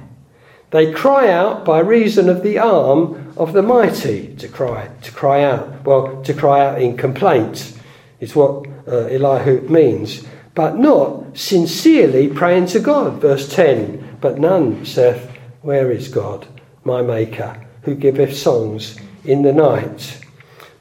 They 0.72 0.92
cry 0.94 1.32
out 1.32 1.66
by 1.66 1.80
reason 1.80 2.30
of 2.30 2.44
the 2.44 2.60
arm 2.60 3.34
of 3.38 3.54
the 3.54 3.64
mighty. 3.64 4.36
To 4.36 4.48
cry, 4.48 4.90
to 5.02 5.12
cry 5.12 5.44
out. 5.44 5.84
Well, 5.86 6.22
to 6.24 6.34
cry 6.34 6.66
out 6.66 6.82
in 6.82 6.98
complaint 6.98 7.74
is 8.20 8.36
what 8.36 8.68
uh, 8.88 9.08
Elihu 9.08 9.62
means 9.70 10.26
but 10.60 10.78
not 10.78 11.38
sincerely 11.38 12.28
praying 12.28 12.66
to 12.66 12.82
God. 12.82 13.22
Verse 13.22 13.48
10 13.54 14.18
But 14.20 14.40
none 14.40 14.86
saith, 14.86 15.32
Where 15.62 15.90
is 15.90 16.10
God, 16.10 16.48
my 16.84 17.02
Maker, 17.02 17.66
who 17.84 17.96
giveth 17.96 18.36
songs 18.36 19.00
in 19.24 19.44
the 19.44 19.54
night? 19.54 20.20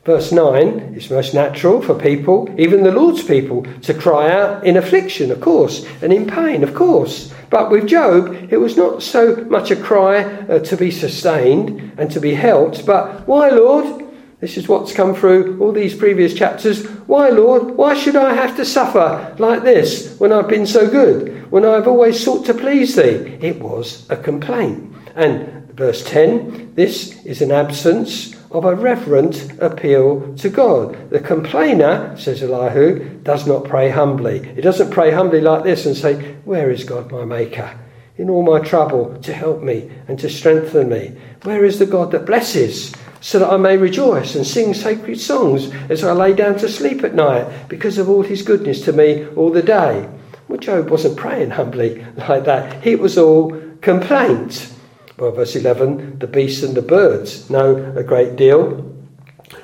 Verse 0.08 0.32
9 0.32 0.94
It's 0.96 1.10
most 1.10 1.34
natural 1.34 1.82
for 1.82 1.94
people, 1.94 2.48
even 2.56 2.82
the 2.82 2.90
Lord's 2.90 3.22
people, 3.22 3.66
to 3.82 3.92
cry 3.92 4.32
out 4.32 4.64
in 4.64 4.78
affliction, 4.78 5.30
of 5.30 5.42
course, 5.42 5.84
and 6.00 6.14
in 6.14 6.26
pain, 6.26 6.64
of 6.64 6.74
course. 6.74 7.30
But 7.50 7.70
with 7.70 7.86
Job, 7.86 8.34
it 8.50 8.56
was 8.56 8.74
not 8.74 9.02
so 9.02 9.36
much 9.50 9.70
a 9.70 9.76
cry 9.76 10.24
uh, 10.24 10.60
to 10.60 10.78
be 10.78 10.90
sustained 10.90 11.92
and 11.98 12.10
to 12.10 12.20
be 12.20 12.32
helped, 12.32 12.86
but, 12.86 13.28
Why, 13.28 13.50
Lord? 13.50 14.06
This 14.40 14.56
is 14.56 14.66
what's 14.66 14.94
come 14.94 15.14
through 15.14 15.60
all 15.60 15.72
these 15.72 15.94
previous 15.94 16.32
chapters. 16.32 16.86
Why, 17.06 17.28
Lord? 17.28 17.76
Why 17.76 17.92
should 17.92 18.16
I 18.16 18.32
have 18.32 18.56
to 18.56 18.64
suffer 18.64 19.36
like 19.38 19.62
this 19.62 20.18
when 20.18 20.32
I've 20.32 20.48
been 20.48 20.66
so 20.66 20.88
good? 20.88 21.52
When 21.52 21.66
I've 21.66 21.86
always 21.86 22.18
sought 22.18 22.46
to 22.46 22.54
please 22.54 22.96
thee? 22.96 23.36
It 23.42 23.60
was 23.60 24.08
a 24.08 24.16
complaint. 24.16 24.90
And 25.16 25.70
verse 25.74 26.02
10 26.04 26.74
this 26.74 27.24
is 27.24 27.40
an 27.40 27.52
absence 27.52 28.37
of 28.50 28.64
a 28.64 28.74
reverent 28.74 29.52
appeal 29.60 30.34
to 30.36 30.48
God. 30.48 31.10
The 31.10 31.20
complainer, 31.20 32.16
says 32.16 32.42
Elihu, 32.42 33.18
does 33.20 33.46
not 33.46 33.64
pray 33.64 33.90
humbly. 33.90 34.54
He 34.54 34.60
doesn't 34.60 34.90
pray 34.90 35.10
humbly 35.10 35.40
like 35.40 35.64
this 35.64 35.86
and 35.86 35.96
say, 35.96 36.34
Where 36.44 36.70
is 36.70 36.84
God 36.84 37.10
my 37.12 37.24
Maker? 37.24 37.78
In 38.16 38.30
all 38.30 38.42
my 38.42 38.60
trouble 38.60 39.20
to 39.22 39.32
help 39.32 39.62
me 39.62 39.90
and 40.08 40.18
to 40.18 40.28
strengthen 40.28 40.88
me. 40.88 41.16
Where 41.42 41.64
is 41.64 41.78
the 41.78 41.86
God 41.86 42.10
that 42.12 42.26
blesses? 42.26 42.92
so 43.20 43.40
that 43.40 43.52
I 43.52 43.56
may 43.56 43.76
rejoice 43.76 44.34
and 44.34 44.46
sing 44.46 44.74
sacred 44.74 45.20
songs 45.20 45.72
as 45.90 46.04
I 46.04 46.12
lay 46.12 46.34
down 46.34 46.56
to 46.58 46.68
sleep 46.68 47.02
at 47.02 47.14
night 47.14 47.68
because 47.68 47.98
of 47.98 48.08
all 48.08 48.22
his 48.22 48.42
goodness 48.42 48.82
to 48.82 48.92
me 48.92 49.26
all 49.34 49.50
the 49.50 49.62
day. 49.62 50.08
Well, 50.48 50.58
Job 50.58 50.88
wasn't 50.88 51.16
praying 51.16 51.50
humbly 51.50 52.06
like 52.28 52.44
that. 52.44 52.86
It 52.86 53.00
was 53.00 53.18
all 53.18 53.60
complaint. 53.80 54.72
Well, 55.18 55.32
verse 55.32 55.56
11 55.56 56.20
the 56.20 56.28
beasts 56.28 56.62
and 56.62 56.76
the 56.76 56.82
birds 56.82 57.50
know 57.50 57.92
a 57.96 58.04
great 58.04 58.36
deal. 58.36 58.94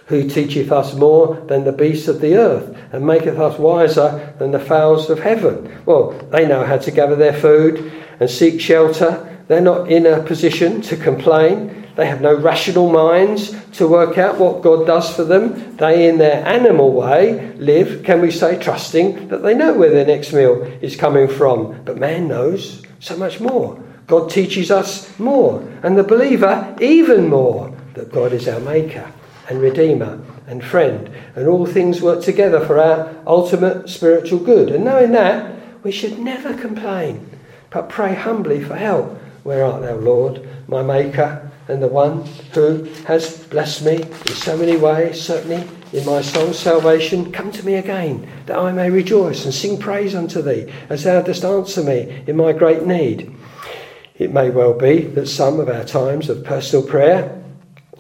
Who 0.07 0.29
teacheth 0.29 0.73
us 0.73 0.95
more 0.95 1.37
than 1.47 1.65
the 1.65 1.73
beasts 1.73 2.09
of 2.09 2.21
the 2.21 2.37
earth, 2.37 2.77
and 2.93 3.07
maketh 3.07 3.39
us 3.39 3.59
wiser 3.59 4.35
than 4.39 4.51
the 4.51 4.59
fowls 4.59 5.09
of 5.11 5.21
heaven? 5.21 5.81
Well, 5.87 6.11
they 6.31 6.47
know 6.47 6.65
how 6.65 6.79
to 6.79 6.91
gather 6.91 7.17
their 7.17 7.33
food 7.33 7.93
and 8.19 8.29
seek 8.29 8.61
shelter. 8.61 9.45
They're 9.47 9.61
not 9.61 9.91
in 9.91 10.07
a 10.07 10.23
position 10.23 10.83
to 10.83 10.97
complain. 10.97 11.87
They 11.97 12.07
have 12.07 12.21
no 12.21 12.35
rational 12.35 12.91
minds 12.91 13.55
to 13.75 13.87
work 13.87 14.19
out 14.19 14.39
what 14.39 14.63
God 14.63 14.87
does 14.87 15.15
for 15.15 15.23
them. 15.23 15.77
They, 15.77 16.09
in 16.09 16.19
their 16.19 16.45
animal 16.45 16.93
way, 16.93 17.53
live, 17.55 18.03
can 18.05 18.21
we 18.21 18.33
say, 18.33 18.59
trusting 18.59 19.29
that 19.29 19.43
they 19.43 19.55
know 19.55 19.75
where 19.75 19.91
their 19.91 20.07
next 20.07 20.33
meal 20.33 20.63
is 20.83 20.97
coming 20.97 21.29
from. 21.29 21.83
But 21.85 21.99
man 21.99 22.27
knows 22.27 22.83
so 22.99 23.17
much 23.17 23.39
more. 23.41 23.81
God 24.07 24.31
teaches 24.31 24.71
us 24.71 25.19
more, 25.19 25.67
and 25.83 25.97
the 25.97 26.03
believer 26.03 26.77
even 26.81 27.29
more, 27.29 27.75
that 27.95 28.13
God 28.13 28.33
is 28.33 28.49
our 28.49 28.61
Maker 28.61 29.11
and 29.49 29.61
Redeemer 29.61 30.21
and 30.47 30.63
friend, 30.63 31.11
and 31.35 31.49
all 31.49 31.65
things 31.65 32.03
work 32.03 32.23
together 32.23 32.65
for 32.65 32.79
our 32.79 33.15
ultimate 33.27 33.89
spiritual 33.89 34.39
good. 34.39 34.71
And 34.71 34.85
knowing 34.85 35.13
that, 35.13 35.55
we 35.83 35.91
should 35.91 36.19
never 36.19 36.55
complain, 36.55 37.31
but 37.71 37.89
pray 37.89 38.15
humbly 38.15 38.63
for 38.63 38.77
help. 38.77 39.19
Where 39.43 39.65
art 39.65 39.83
thou, 39.83 39.97
Lord, 39.97 40.47
my 40.69 40.83
Maker 40.83 41.51
and 41.69 41.83
the 41.83 41.89
one 41.89 42.25
who 42.53 42.85
has 43.07 43.39
blessed 43.45 43.85
me 43.85 43.97
in 43.97 44.33
so 44.33 44.57
many 44.57 44.77
ways, 44.77 45.21
certainly 45.21 45.67
in 45.93 46.05
my 46.05 46.21
soul's 46.21 46.59
salvation, 46.59 47.33
come 47.33 47.53
to 47.53 47.65
me 47.65 47.75
again, 47.75 48.29
that 48.47 48.59
I 48.59 48.73
may 48.73 48.91
rejoice 48.91 49.45
and 49.45 49.55
sing 49.55 49.79
praise 49.79 50.15
unto 50.15 50.43
thee, 50.43 50.71
as 50.89 51.05
thou 51.05 51.23
dost 51.23 51.45
answer 51.45 51.83
me 51.83 52.23
in 52.27 52.37
my 52.37 52.53
great 52.53 52.85
need. 52.85 53.35
It 54.17 54.33
may 54.33 54.51
well 54.51 54.75
be 54.75 55.03
that 55.03 55.27
some 55.27 55.59
of 55.59 55.69
our 55.69 55.85
times 55.85 56.29
of 56.29 56.45
personal 56.45 56.87
prayer 56.87 57.43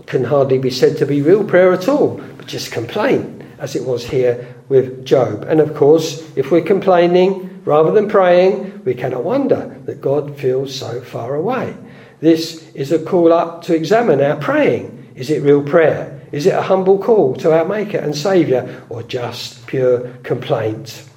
can 0.06 0.24
hardly 0.24 0.58
be 0.58 0.70
said 0.70 0.96
to 0.98 1.06
be 1.06 1.22
real 1.22 1.44
prayer 1.44 1.72
at 1.72 1.88
all, 1.88 2.20
but 2.36 2.46
just 2.46 2.70
complaint, 2.70 3.42
as 3.58 3.74
it 3.74 3.84
was 3.84 4.04
here 4.06 4.54
with 4.68 5.04
Job. 5.04 5.44
And 5.48 5.60
of 5.60 5.74
course, 5.74 6.22
if 6.36 6.50
we're 6.50 6.62
complaining 6.62 7.62
rather 7.64 7.90
than 7.90 8.08
praying, 8.08 8.84
we 8.84 8.94
cannot 8.94 9.24
wonder 9.24 9.76
that 9.86 10.00
God 10.00 10.38
feels 10.38 10.74
so 10.74 11.00
far 11.00 11.34
away. 11.34 11.74
This 12.20 12.70
is 12.74 12.92
a 12.92 13.02
call 13.02 13.32
up 13.32 13.62
to 13.62 13.74
examine 13.74 14.20
our 14.20 14.36
praying. 14.36 15.12
Is 15.16 15.30
it 15.30 15.42
real 15.42 15.62
prayer? 15.62 16.20
Is 16.30 16.46
it 16.46 16.54
a 16.54 16.62
humble 16.62 16.98
call 16.98 17.34
to 17.36 17.52
our 17.52 17.64
Maker 17.64 17.98
and 17.98 18.16
Saviour, 18.16 18.82
or 18.88 19.02
just 19.02 19.66
pure 19.66 20.10
complaint? 20.22 21.08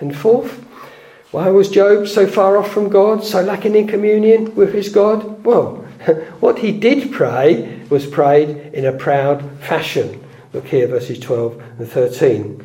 And 0.00 0.16
fourth, 0.16 0.63
why 1.34 1.50
was 1.50 1.68
Job 1.68 2.06
so 2.06 2.28
far 2.28 2.56
off 2.56 2.70
from 2.70 2.88
God, 2.88 3.24
so 3.24 3.42
lacking 3.42 3.74
in 3.74 3.88
communion 3.88 4.54
with 4.54 4.72
his 4.72 4.88
God? 4.88 5.44
Well, 5.44 5.78
what 6.38 6.60
he 6.60 6.70
did 6.70 7.10
pray 7.10 7.80
was 7.90 8.06
prayed 8.06 8.72
in 8.72 8.86
a 8.86 8.92
proud 8.92 9.42
fashion. 9.58 10.24
Look 10.52 10.68
here, 10.68 10.86
verses 10.86 11.18
12 11.18 11.60
and 11.80 11.88
13. 11.88 12.64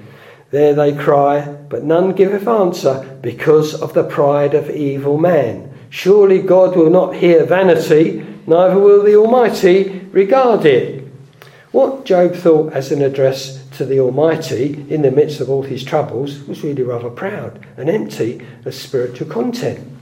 There 0.52 0.76
they 0.76 0.94
cry, 0.96 1.48
but 1.48 1.84
none 1.84 2.12
giveth 2.12 2.48
answer 2.48 3.18
because 3.24 3.74
of 3.74 3.96
the 3.96 4.04
pride 4.04 4.54
of 4.54 4.70
evil 4.70 5.18
man. 5.18 5.74
Surely 5.90 6.40
God 6.40 6.76
will 6.76 6.92
not 6.92 7.16
hear 7.16 7.46
vanity, 7.46 8.24
neither 8.46 8.78
will 8.78 9.02
the 9.02 9.16
Almighty 9.16 10.02
regard 10.12 10.64
it. 10.68 10.99
What 11.72 12.06
Job 12.06 12.34
thought 12.34 12.74
as 12.74 12.92
an 12.92 13.04
address 13.04 13.64
to 13.78 13.86
the 13.86 14.00
Almighty 14.00 14.86
in 14.90 15.04
the 15.04 15.12
midst 15.12 15.40
of 15.40 15.52
all 15.52 15.62
his 15.62 15.84
troubles 15.84 16.44
was 16.48 16.64
really 16.64 16.82
rather 16.82 17.12
proud 17.12 17.64
and 17.78 17.90
empty 17.90 18.46
of 18.66 18.74
spiritual 18.74 19.28
content. 19.28 19.99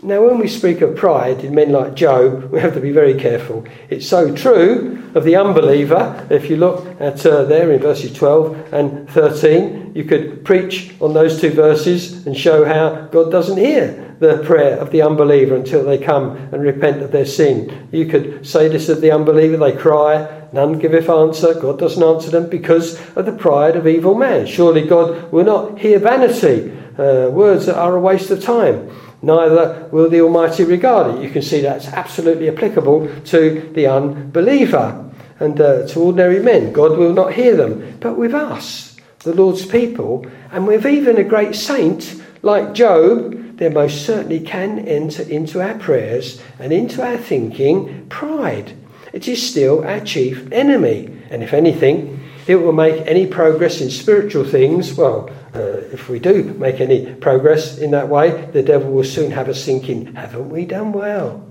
Now, 0.00 0.24
when 0.24 0.38
we 0.38 0.46
speak 0.46 0.80
of 0.80 0.94
pride 0.94 1.42
in 1.42 1.56
men 1.56 1.72
like 1.72 1.96
Job, 1.96 2.44
we 2.52 2.60
have 2.60 2.74
to 2.74 2.80
be 2.80 2.92
very 2.92 3.14
careful. 3.14 3.66
It's 3.90 4.06
so 4.06 4.32
true 4.32 5.10
of 5.16 5.24
the 5.24 5.34
unbeliever. 5.34 6.24
If 6.30 6.48
you 6.48 6.56
look 6.56 6.86
at 7.00 7.26
uh, 7.26 7.42
there 7.44 7.72
in 7.72 7.80
verses 7.80 8.12
12 8.12 8.72
and 8.72 9.10
13, 9.10 9.92
you 9.96 10.04
could 10.04 10.44
preach 10.44 10.94
on 11.00 11.14
those 11.14 11.40
two 11.40 11.50
verses 11.50 12.24
and 12.26 12.36
show 12.36 12.64
how 12.64 13.06
God 13.06 13.32
doesn't 13.32 13.56
hear 13.56 14.04
the 14.20 14.38
prayer 14.44 14.76
of 14.78 14.92
the 14.92 15.02
unbeliever 15.02 15.56
until 15.56 15.84
they 15.84 15.98
come 15.98 16.36
and 16.52 16.62
repent 16.62 17.02
of 17.02 17.10
their 17.10 17.26
sin. 17.26 17.88
You 17.90 18.06
could 18.06 18.46
say 18.46 18.68
this 18.68 18.88
of 18.88 19.00
the 19.00 19.10
unbeliever, 19.10 19.56
they 19.56 19.76
cry, 19.76 20.46
none 20.52 20.78
giveth 20.78 21.08
answer, 21.08 21.54
God 21.54 21.80
doesn't 21.80 22.02
answer 22.02 22.30
them 22.30 22.48
because 22.48 23.00
of 23.16 23.26
the 23.26 23.32
pride 23.32 23.74
of 23.74 23.86
evil 23.86 24.14
man. 24.14 24.46
Surely 24.46 24.86
God 24.86 25.32
will 25.32 25.44
not 25.44 25.80
hear 25.80 25.98
vanity, 25.98 26.72
uh, 26.98 27.30
words 27.30 27.66
that 27.66 27.76
are 27.76 27.96
a 27.96 28.00
waste 28.00 28.30
of 28.30 28.42
time 28.42 28.90
neither 29.22 29.88
will 29.90 30.08
the 30.08 30.20
Almighty 30.20 30.64
regard 30.64 31.14
it. 31.14 31.22
You 31.22 31.30
can 31.30 31.42
see 31.42 31.60
that's 31.60 31.88
absolutely 31.88 32.48
applicable 32.48 33.08
to 33.26 33.70
the 33.74 33.86
unbeliever 33.86 35.04
and 35.40 35.60
uh, 35.60 35.86
to 35.88 36.00
ordinary 36.00 36.40
men. 36.40 36.72
God 36.72 36.98
will 36.98 37.12
not 37.12 37.34
hear 37.34 37.56
them. 37.56 37.98
But 38.00 38.16
with 38.16 38.34
us, 38.34 38.96
the 39.20 39.34
Lord's 39.34 39.66
people, 39.66 40.26
and 40.50 40.66
with 40.66 40.86
even 40.86 41.16
a 41.16 41.24
great 41.24 41.54
saint 41.54 42.22
like 42.42 42.74
Job, 42.74 43.56
there 43.58 43.70
most 43.70 44.06
certainly 44.06 44.40
can 44.40 44.78
enter 44.78 45.22
into 45.24 45.60
our 45.60 45.78
prayers 45.78 46.40
and 46.58 46.72
into 46.72 47.04
our 47.04 47.18
thinking 47.18 48.06
pride. 48.08 48.76
It 49.12 49.26
is 49.26 49.48
still 49.48 49.84
our 49.84 50.00
chief 50.00 50.50
enemy. 50.52 51.16
And 51.30 51.42
if 51.42 51.52
anything, 51.52 52.17
it 52.48 52.56
will 52.56 52.72
make 52.72 53.06
any 53.06 53.26
progress 53.26 53.80
in 53.80 53.90
spiritual 53.90 54.44
things, 54.44 54.94
well, 54.94 55.30
uh, 55.54 55.80
if 55.92 56.08
we 56.08 56.18
do 56.18 56.44
make 56.54 56.80
any 56.80 57.14
progress 57.14 57.78
in 57.78 57.90
that 57.90 58.08
way, 58.08 58.48
the 58.52 58.62
devil 58.62 58.90
will 58.90 59.04
soon 59.04 59.30
have 59.30 59.48
us 59.48 59.64
thinking, 59.64 60.14
haven't 60.14 60.48
we 60.48 60.64
done 60.64 60.92
well? 60.92 61.44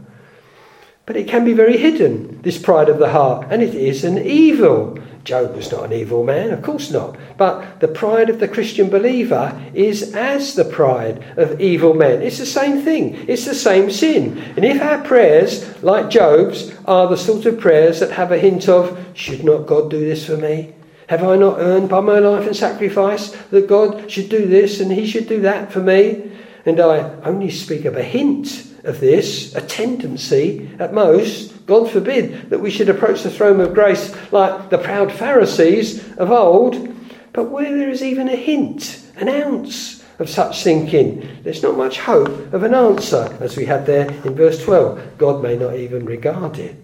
But 1.06 1.16
it 1.16 1.28
can 1.28 1.46
be 1.46 1.54
very 1.54 1.78
hidden, 1.78 2.42
this 2.42 2.58
pride 2.58 2.90
of 2.90 3.00
the 3.00 3.12
heart, 3.12 3.48
and 3.50 3.62
it 3.62 3.76
is 3.76 4.04
an 4.04 4.18
evil. 4.18 5.00
Job 5.24 5.56
was 5.56 5.72
not 5.72 5.86
an 5.86 5.94
evil 5.94 6.24
man, 6.24 6.52
of 6.52 6.62
course 6.64 6.90
not. 6.90 7.18
But 7.38 7.80
the 7.80 7.88
pride 7.88 8.30
of 8.30 8.40
the 8.40 8.48
Christian 8.48 8.90
believer 8.90 9.62
is 9.74 10.16
as 10.16 10.56
the 10.56 10.66
pride 10.66 11.24
of 11.38 11.62
evil 11.62 11.94
men. 11.94 12.22
It's 12.22 12.40
the 12.40 12.46
same 12.46 12.82
thing, 12.82 13.26
it's 13.28 13.46
the 13.46 13.56
same 13.56 13.92
sin. 13.92 14.38
And 14.56 14.66
if 14.66 14.82
our 14.82 15.04
prayers, 15.04 15.84
like 15.84 16.10
Job's, 16.10 16.74
are 16.86 17.08
the 17.08 17.18
sort 17.18 17.46
of 17.46 17.60
prayers 17.60 18.00
that 18.00 18.12
have 18.12 18.32
a 18.32 18.40
hint 18.40 18.68
of, 18.68 18.98
should 19.14 19.44
not 19.44 19.68
God 19.68 19.90
do 19.90 20.00
this 20.00 20.26
for 20.26 20.38
me? 20.38 20.74
Have 21.08 21.24
I 21.24 21.38
not 21.38 21.60
earned 21.60 21.90
by 21.90 22.02
my 22.02 22.20
life 22.20 22.46
and 22.46 22.56
sacrifice 22.56 23.32
that 23.50 23.68
God 23.68 24.12
should 24.12 24.30
do 24.30 24.46
this 24.46 24.80
and 24.80 24.92
He 24.92 25.08
should 25.08 25.28
do 25.28 25.42
that 25.42 25.72
for 25.72 25.80
me? 25.80 26.32
And 26.66 26.82
I 26.82 27.14
only 27.22 27.50
speak 27.50 27.86
of 27.86 27.96
a 27.96 28.04
hint 28.04 28.68
of 28.84 29.00
this, 29.00 29.56
a 29.56 29.62
tendency 29.62 30.70
at 30.80 30.94
most. 30.94 31.66
God 31.66 31.90
forbid 31.90 32.50
that 32.50 32.60
we 32.60 32.72
should 32.72 32.90
approach 32.90 33.24
the 33.24 33.30
throne 33.30 33.62
of 33.62 33.74
grace 33.74 34.14
like 34.34 34.70
the 34.70 34.78
proud 34.78 35.12
Pharisees 35.12 36.14
of 36.18 36.30
old. 36.30 36.94
But 37.32 37.52
where 37.52 37.74
there 37.76 37.90
is 37.90 38.04
even 38.04 38.28
a 38.28 38.36
hint, 38.36 39.02
an 39.16 39.30
ounce 39.30 40.04
of 40.20 40.30
such 40.30 40.64
thinking, 40.64 41.40
there's 41.44 41.64
not 41.64 41.78
much 41.78 42.00
hope 42.00 42.52
of 42.52 42.64
an 42.64 42.74
answer, 42.74 43.38
as 43.40 43.56
we 43.56 43.66
had 43.66 43.86
there 43.86 44.10
in 44.10 44.36
verse 44.36 44.62
12. 44.64 45.18
God 45.18 45.42
may 45.44 45.56
not 45.56 45.76
even 45.76 46.06
regard 46.06 46.58
it. 46.58 46.76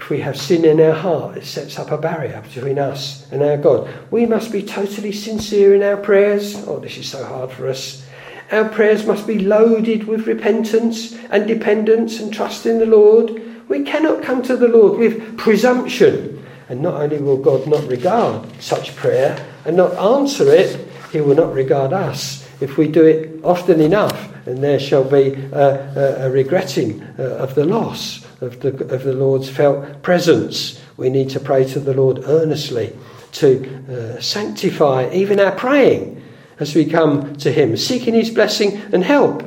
If 0.00 0.08
we 0.08 0.20
have 0.20 0.40
sin 0.40 0.64
in 0.64 0.80
our 0.80 0.94
heart, 0.94 1.36
it 1.36 1.44
sets 1.44 1.78
up 1.78 1.90
a 1.90 1.98
barrier 1.98 2.40
between 2.40 2.78
us 2.78 3.30
and 3.30 3.42
our 3.42 3.58
God. 3.58 3.86
We 4.10 4.24
must 4.24 4.50
be 4.50 4.62
totally 4.62 5.12
sincere 5.12 5.74
in 5.74 5.82
our 5.82 5.98
prayers. 5.98 6.56
Oh, 6.66 6.80
this 6.80 6.96
is 6.96 7.06
so 7.06 7.22
hard 7.22 7.52
for 7.52 7.68
us. 7.68 8.02
Our 8.50 8.66
prayers 8.70 9.04
must 9.04 9.26
be 9.26 9.38
loaded 9.38 10.04
with 10.04 10.26
repentance 10.26 11.14
and 11.28 11.46
dependence 11.46 12.18
and 12.18 12.32
trust 12.32 12.64
in 12.64 12.78
the 12.78 12.86
Lord. 12.86 13.42
We 13.68 13.84
cannot 13.84 14.22
come 14.22 14.42
to 14.44 14.56
the 14.56 14.68
Lord 14.68 14.98
with 14.98 15.36
presumption. 15.36 16.46
And 16.70 16.80
not 16.80 16.94
only 16.94 17.18
will 17.18 17.36
God 17.36 17.68
not 17.68 17.86
regard 17.86 18.48
such 18.58 18.96
prayer 18.96 19.46
and 19.66 19.76
not 19.76 19.92
answer 19.98 20.50
it, 20.50 20.88
He 21.12 21.20
will 21.20 21.36
not 21.36 21.52
regard 21.52 21.92
us 21.92 22.39
if 22.60 22.76
we 22.76 22.88
do 22.88 23.04
it 23.04 23.40
often 23.44 23.80
enough, 23.80 24.28
and 24.46 24.62
there 24.62 24.78
shall 24.78 25.04
be 25.04 25.32
a, 25.52 26.22
a, 26.22 26.26
a 26.26 26.30
regretting 26.30 27.02
uh, 27.18 27.22
of 27.22 27.54
the 27.54 27.64
loss 27.64 28.24
of 28.40 28.60
the, 28.60 28.68
of 28.92 29.04
the 29.04 29.12
Lord's 29.12 29.48
felt 29.48 30.02
presence. 30.02 30.80
We 30.96 31.10
need 31.10 31.30
to 31.30 31.40
pray 31.40 31.64
to 31.68 31.80
the 31.80 31.94
Lord 31.94 32.24
earnestly 32.24 32.96
to 33.32 34.16
uh, 34.16 34.20
sanctify 34.20 35.10
even 35.12 35.38
our 35.40 35.52
praying 35.52 36.22
as 36.58 36.74
we 36.74 36.84
come 36.84 37.36
to 37.36 37.52
Him, 37.52 37.76
seeking 37.76 38.14
His 38.14 38.30
blessing 38.30 38.76
and 38.92 39.04
help. 39.04 39.42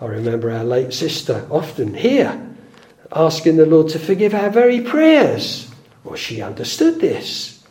I 0.00 0.06
remember 0.06 0.50
our 0.50 0.64
late 0.64 0.92
sister 0.92 1.46
often 1.50 1.94
here 1.94 2.40
asking 3.12 3.56
the 3.56 3.66
Lord 3.66 3.88
to 3.90 3.98
forgive 3.98 4.34
our 4.34 4.50
very 4.50 4.80
prayers. 4.80 5.70
Well, 6.02 6.16
she 6.16 6.42
understood 6.42 7.00
this. 7.00 7.64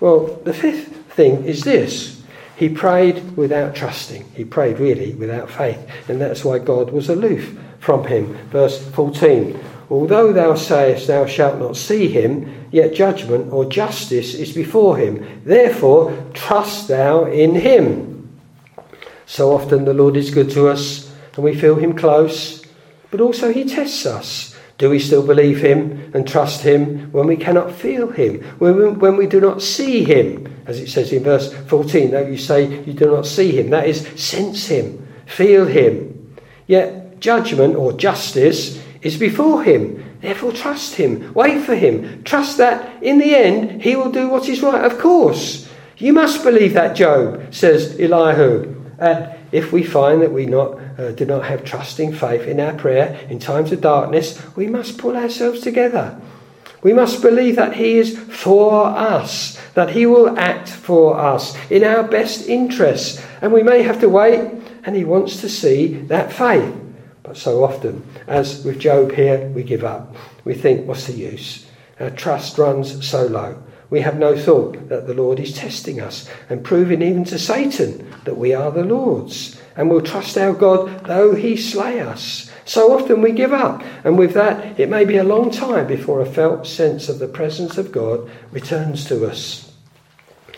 Well, 0.00 0.40
the 0.44 0.54
fifth 0.54 0.94
thing 1.12 1.44
is 1.44 1.62
this 1.62 2.15
he 2.56 2.70
prayed 2.70 3.36
without 3.36 3.74
trusting. 3.74 4.24
He 4.34 4.44
prayed 4.44 4.78
really 4.78 5.14
without 5.14 5.50
faith. 5.50 5.78
And 6.08 6.20
that's 6.20 6.44
why 6.44 6.58
God 6.58 6.90
was 6.90 7.10
aloof 7.10 7.56
from 7.80 8.06
him. 8.06 8.34
Verse 8.48 8.82
14 8.90 9.60
Although 9.88 10.32
thou 10.32 10.56
sayest 10.56 11.06
thou 11.06 11.26
shalt 11.26 11.60
not 11.60 11.76
see 11.76 12.08
him, 12.08 12.66
yet 12.72 12.94
judgment 12.94 13.52
or 13.52 13.66
justice 13.66 14.34
is 14.34 14.52
before 14.52 14.96
him. 14.96 15.42
Therefore, 15.44 16.26
trust 16.34 16.88
thou 16.88 17.26
in 17.26 17.54
him. 17.54 18.40
So 19.26 19.52
often 19.52 19.84
the 19.84 19.94
Lord 19.94 20.16
is 20.16 20.30
good 20.30 20.50
to 20.52 20.68
us 20.68 21.14
and 21.34 21.44
we 21.44 21.54
feel 21.54 21.76
him 21.76 21.94
close, 21.94 22.64
but 23.10 23.20
also 23.20 23.52
he 23.52 23.64
tests 23.64 24.06
us. 24.06 24.55
Do 24.78 24.90
we 24.90 24.98
still 24.98 25.26
believe 25.26 25.60
him 25.60 26.10
and 26.12 26.28
trust 26.28 26.60
him 26.60 27.10
when 27.12 27.26
we 27.26 27.36
cannot 27.36 27.72
feel 27.72 28.10
him, 28.10 28.42
when, 28.58 28.98
when 28.98 29.16
we 29.16 29.26
do 29.26 29.40
not 29.40 29.62
see 29.62 30.04
him? 30.04 30.54
As 30.66 30.78
it 30.80 30.88
says 30.88 31.12
in 31.12 31.22
verse 31.22 31.52
14, 31.52 32.10
though 32.10 32.26
you 32.26 32.36
say 32.36 32.84
you 32.84 32.92
do 32.92 33.06
not 33.06 33.24
see 33.26 33.58
him, 33.58 33.70
that 33.70 33.86
is, 33.86 34.06
sense 34.20 34.66
him, 34.66 35.06
feel 35.24 35.64
him. 35.66 36.36
Yet 36.66 37.20
judgment 37.20 37.76
or 37.76 37.92
justice 37.92 38.82
is 39.00 39.16
before 39.16 39.62
him. 39.62 40.04
Therefore, 40.20 40.52
trust 40.52 40.96
him. 40.96 41.32
Wait 41.34 41.62
for 41.62 41.74
him. 41.74 42.22
Trust 42.24 42.58
that 42.58 43.02
in 43.02 43.18
the 43.18 43.34
end 43.34 43.82
he 43.82 43.96
will 43.96 44.10
do 44.10 44.28
what 44.28 44.48
is 44.48 44.62
right. 44.62 44.84
Of 44.84 44.98
course. 44.98 45.68
You 45.98 46.12
must 46.12 46.44
believe 46.44 46.74
that, 46.74 46.96
Job, 46.96 47.54
says 47.54 47.98
Elihu. 47.98 48.74
And 48.98 49.35
if 49.56 49.72
we 49.72 49.82
find 49.82 50.20
that 50.20 50.32
we 50.32 50.44
not, 50.44 50.78
uh, 50.98 51.12
do 51.12 51.24
not 51.24 51.46
have 51.46 51.64
trusting 51.64 52.12
faith 52.12 52.42
in 52.42 52.60
our 52.60 52.74
prayer 52.74 53.18
in 53.30 53.38
times 53.38 53.72
of 53.72 53.80
darkness, 53.80 54.38
we 54.54 54.66
must 54.66 54.98
pull 54.98 55.16
ourselves 55.16 55.60
together. 55.60 56.20
We 56.82 56.92
must 56.92 57.22
believe 57.22 57.56
that 57.56 57.74
He 57.74 57.96
is 57.96 58.18
for 58.18 58.84
us, 58.84 59.58
that 59.72 59.88
He 59.88 60.04
will 60.04 60.38
act 60.38 60.68
for 60.68 61.18
us 61.18 61.56
in 61.70 61.84
our 61.84 62.02
best 62.02 62.46
interests. 62.46 63.24
And 63.40 63.50
we 63.50 63.62
may 63.62 63.82
have 63.82 63.98
to 64.00 64.10
wait, 64.10 64.40
and 64.84 64.94
He 64.94 65.04
wants 65.04 65.40
to 65.40 65.48
see 65.48 65.94
that 66.08 66.34
faith. 66.34 66.74
But 67.22 67.38
so 67.38 67.64
often, 67.64 68.04
as 68.26 68.62
with 68.62 68.78
Job 68.78 69.12
here, 69.12 69.48
we 69.48 69.62
give 69.62 69.84
up. 69.84 70.14
We 70.44 70.52
think, 70.52 70.86
what's 70.86 71.06
the 71.06 71.14
use? 71.14 71.66
Our 71.98 72.10
trust 72.10 72.58
runs 72.58 73.08
so 73.08 73.26
low. 73.26 73.62
We 73.90 74.00
have 74.00 74.18
no 74.18 74.36
thought 74.36 74.88
that 74.88 75.06
the 75.06 75.14
Lord 75.14 75.38
is 75.38 75.52
testing 75.52 76.00
us 76.00 76.28
and 76.48 76.64
proving 76.64 77.02
even 77.02 77.24
to 77.24 77.38
Satan 77.38 78.12
that 78.24 78.36
we 78.36 78.52
are 78.52 78.70
the 78.70 78.84
Lord's. 78.84 79.60
And 79.76 79.90
will 79.90 80.00
trust 80.00 80.38
our 80.38 80.54
God 80.54 81.04
though 81.04 81.34
he 81.34 81.56
slay 81.56 82.00
us. 82.00 82.50
So 82.64 82.92
often 82.98 83.22
we 83.22 83.30
give 83.30 83.52
up, 83.52 83.84
and 84.02 84.18
with 84.18 84.34
that, 84.34 84.80
it 84.80 84.88
may 84.88 85.04
be 85.04 85.18
a 85.18 85.24
long 85.24 85.52
time 85.52 85.86
before 85.86 86.20
a 86.20 86.26
felt 86.26 86.66
sense 86.66 87.08
of 87.08 87.20
the 87.20 87.28
presence 87.28 87.78
of 87.78 87.92
God 87.92 88.28
returns 88.50 89.04
to 89.04 89.24
us. 89.24 89.72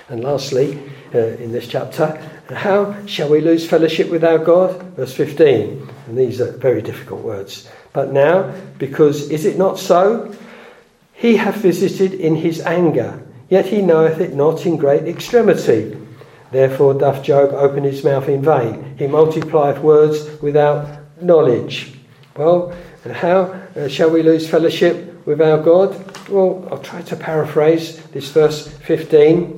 And 0.08 0.24
lastly, 0.24 0.82
uh, 1.14 1.18
in 1.18 1.52
this 1.52 1.68
chapter, 1.68 2.18
how 2.48 3.04
shall 3.04 3.28
we 3.28 3.42
lose 3.42 3.68
fellowship 3.68 4.08
with 4.08 4.24
our 4.24 4.38
God? 4.38 4.82
Verse 4.94 5.12
15. 5.12 5.86
And 6.06 6.16
these 6.16 6.40
are 6.40 6.52
very 6.52 6.80
difficult 6.80 7.20
words. 7.20 7.68
But 7.92 8.12
now, 8.12 8.54
because 8.78 9.28
is 9.30 9.44
it 9.44 9.58
not 9.58 9.78
so? 9.78 10.34
He 11.18 11.36
hath 11.36 11.56
visited 11.56 12.14
in 12.14 12.36
his 12.36 12.60
anger, 12.60 13.20
yet 13.48 13.66
he 13.66 13.82
knoweth 13.82 14.20
it 14.20 14.36
not 14.36 14.64
in 14.64 14.76
great 14.76 15.02
extremity. 15.08 15.96
Therefore 16.52 16.94
doth 16.94 17.24
Job 17.24 17.50
open 17.54 17.82
his 17.82 18.04
mouth 18.04 18.28
in 18.28 18.40
vain. 18.40 18.94
He 18.96 19.08
multiplieth 19.08 19.78
words 19.80 20.40
without 20.40 20.86
knowledge. 21.20 21.92
Well, 22.36 22.72
and 23.04 23.12
how 23.12 23.60
uh, 23.74 23.88
shall 23.88 24.10
we 24.10 24.22
lose 24.22 24.48
fellowship 24.48 25.26
with 25.26 25.40
our 25.40 25.58
God? 25.58 25.90
Well, 26.28 26.68
I'll 26.70 26.78
try 26.78 27.02
to 27.02 27.16
paraphrase 27.16 28.00
this 28.12 28.30
verse 28.30 28.68
15. 28.68 29.56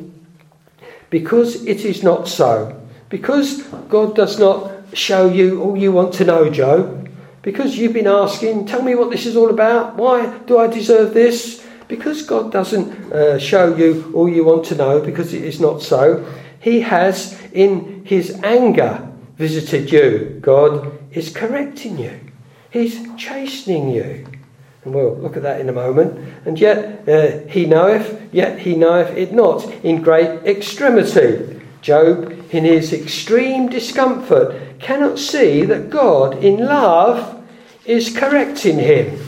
Because 1.10 1.62
it 1.66 1.84
is 1.84 2.02
not 2.02 2.26
so. 2.26 2.80
Because 3.10 3.64
God 3.90 4.16
does 4.16 4.38
not 4.38 4.72
show 4.94 5.28
you 5.28 5.62
all 5.62 5.76
you 5.76 5.92
want 5.92 6.14
to 6.14 6.24
know, 6.24 6.48
Job. 6.48 6.99
Because 7.42 7.78
you've 7.78 7.94
been 7.94 8.06
asking, 8.06 8.66
tell 8.66 8.82
me 8.82 8.94
what 8.94 9.10
this 9.10 9.26
is 9.26 9.36
all 9.36 9.50
about. 9.50 9.96
Why 9.96 10.38
do 10.40 10.58
I 10.58 10.66
deserve 10.66 11.14
this? 11.14 11.66
Because 11.88 12.22
God 12.22 12.52
doesn't 12.52 13.12
uh, 13.12 13.38
show 13.38 13.74
you 13.74 14.12
all 14.14 14.28
you 14.28 14.44
want 14.44 14.66
to 14.66 14.74
know, 14.74 15.00
because 15.00 15.32
it 15.32 15.42
is 15.42 15.58
not 15.58 15.82
so. 15.82 16.24
He 16.60 16.82
has, 16.82 17.40
in 17.52 18.04
his 18.04 18.38
anger, 18.42 19.10
visited 19.36 19.90
you. 19.90 20.38
God 20.40 20.98
is 21.12 21.34
correcting 21.34 21.98
you, 21.98 22.20
He's 22.70 23.00
chastening 23.16 23.88
you. 23.88 24.26
And 24.84 24.94
we'll 24.94 25.16
look 25.16 25.36
at 25.36 25.42
that 25.42 25.60
in 25.60 25.68
a 25.68 25.72
moment. 25.72 26.32
And 26.46 26.58
yet 26.58 27.08
uh, 27.08 27.46
he 27.48 27.66
knoweth, 27.66 28.32
yet 28.32 28.60
he 28.60 28.76
knoweth 28.76 29.16
it 29.16 29.32
not 29.32 29.64
in 29.84 30.00
great 30.02 30.46
extremity. 30.46 31.59
Job, 31.82 32.32
in 32.50 32.64
his 32.64 32.92
extreme 32.92 33.68
discomfort, 33.68 34.78
cannot 34.78 35.18
see 35.18 35.64
that 35.64 35.90
God, 35.90 36.42
in 36.44 36.58
love, 36.58 37.42
is 37.84 38.16
correcting 38.16 38.78
him. 38.78 39.18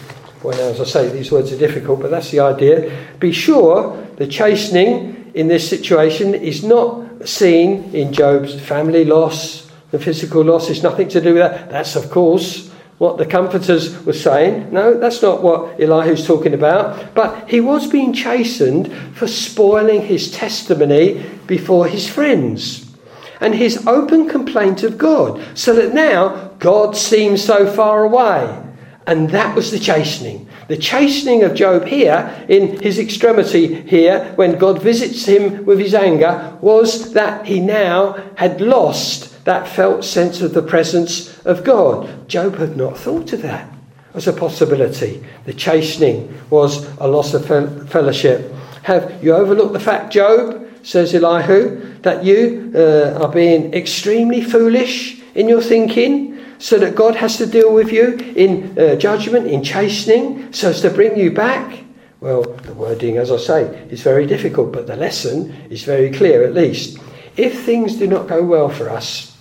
Well, 0.42 0.56
now, 0.58 0.68
as 0.68 0.80
I 0.80 0.84
say, 0.84 1.08
these 1.08 1.30
words 1.30 1.52
are 1.52 1.58
difficult, 1.58 2.00
but 2.00 2.10
that's 2.10 2.30
the 2.30 2.40
idea. 2.40 3.06
Be 3.20 3.32
sure 3.32 3.96
the 4.16 4.26
chastening 4.26 5.30
in 5.34 5.48
this 5.48 5.68
situation 5.68 6.34
is 6.34 6.64
not 6.64 7.28
seen 7.28 7.94
in 7.94 8.12
Job's 8.12 8.60
family 8.60 9.04
loss, 9.04 9.70
the 9.90 9.98
physical 9.98 10.42
loss. 10.42 10.68
It's 10.68 10.82
nothing 10.82 11.08
to 11.10 11.20
do 11.20 11.34
with 11.34 11.42
that. 11.42 11.70
That's, 11.70 11.96
of 11.96 12.10
course, 12.10 12.71
what 13.02 13.18
the 13.18 13.26
comforters 13.26 14.00
were 14.06 14.12
saying. 14.12 14.72
No, 14.72 14.96
that's 14.96 15.22
not 15.22 15.42
what 15.42 15.80
Elihu's 15.80 16.24
talking 16.24 16.54
about. 16.54 17.12
But 17.16 17.50
he 17.50 17.60
was 17.60 17.90
being 17.90 18.12
chastened 18.12 18.92
for 19.16 19.26
spoiling 19.26 20.02
his 20.02 20.30
testimony 20.30 21.20
before 21.48 21.88
his 21.88 22.08
friends 22.08 22.94
and 23.40 23.56
his 23.56 23.88
open 23.88 24.28
complaint 24.28 24.84
of 24.84 24.98
God, 24.98 25.44
so 25.58 25.74
that 25.74 25.92
now 25.92 26.52
God 26.60 26.96
seems 26.96 27.42
so 27.42 27.68
far 27.68 28.04
away. 28.04 28.62
And 29.04 29.30
that 29.30 29.56
was 29.56 29.72
the 29.72 29.80
chastening. 29.80 30.48
The 30.68 30.76
chastening 30.76 31.42
of 31.42 31.56
Job 31.56 31.86
here, 31.86 32.46
in 32.48 32.80
his 32.80 33.00
extremity 33.00 33.82
here, 33.82 34.32
when 34.36 34.60
God 34.60 34.80
visits 34.80 35.26
him 35.26 35.66
with 35.66 35.80
his 35.80 35.94
anger, 35.94 36.56
was 36.60 37.12
that 37.14 37.46
he 37.46 37.58
now 37.58 38.12
had 38.36 38.60
lost 38.60 39.31
that 39.44 39.68
felt 39.68 40.04
sense 40.04 40.40
of 40.40 40.54
the 40.54 40.62
presence 40.62 41.38
of 41.44 41.64
God. 41.64 42.28
Job 42.28 42.56
had 42.56 42.76
not 42.76 42.96
thought 42.96 43.32
of 43.32 43.42
that 43.42 43.68
as 44.14 44.28
a 44.28 44.32
possibility. 44.32 45.24
The 45.44 45.54
chastening 45.54 46.38
was 46.50 46.86
a 46.98 47.08
loss 47.08 47.34
of 47.34 47.46
fellowship. 47.46 48.52
Have 48.82 49.22
you 49.22 49.34
overlooked 49.34 49.72
the 49.72 49.80
fact, 49.80 50.12
Job, 50.12 50.68
says 50.82 51.14
Elihu, 51.14 51.94
that 52.02 52.24
you 52.24 52.72
uh, 52.74 53.18
are 53.22 53.32
being 53.32 53.72
extremely 53.74 54.42
foolish 54.42 55.22
in 55.34 55.48
your 55.48 55.62
thinking? 55.62 56.30
So 56.58 56.78
that 56.78 56.94
God 56.94 57.16
has 57.16 57.38
to 57.38 57.46
deal 57.46 57.74
with 57.74 57.90
you 57.90 58.12
in 58.36 58.78
uh, 58.78 58.94
judgment, 58.94 59.48
in 59.48 59.64
chastening, 59.64 60.52
so 60.52 60.70
as 60.70 60.80
to 60.82 60.90
bring 60.90 61.18
you 61.18 61.32
back? 61.32 61.82
Well, 62.20 62.44
the 62.44 62.74
wording, 62.74 63.16
as 63.16 63.32
I 63.32 63.36
say, 63.38 63.62
is 63.90 64.02
very 64.02 64.28
difficult, 64.28 64.70
but 64.70 64.86
the 64.86 64.94
lesson 64.94 65.50
is 65.70 65.82
very 65.82 66.12
clear 66.12 66.44
at 66.44 66.54
least. 66.54 67.00
If 67.36 67.64
things 67.64 67.96
do 67.96 68.06
not 68.06 68.28
go 68.28 68.44
well 68.44 68.68
for 68.68 68.88
us, 68.90 69.31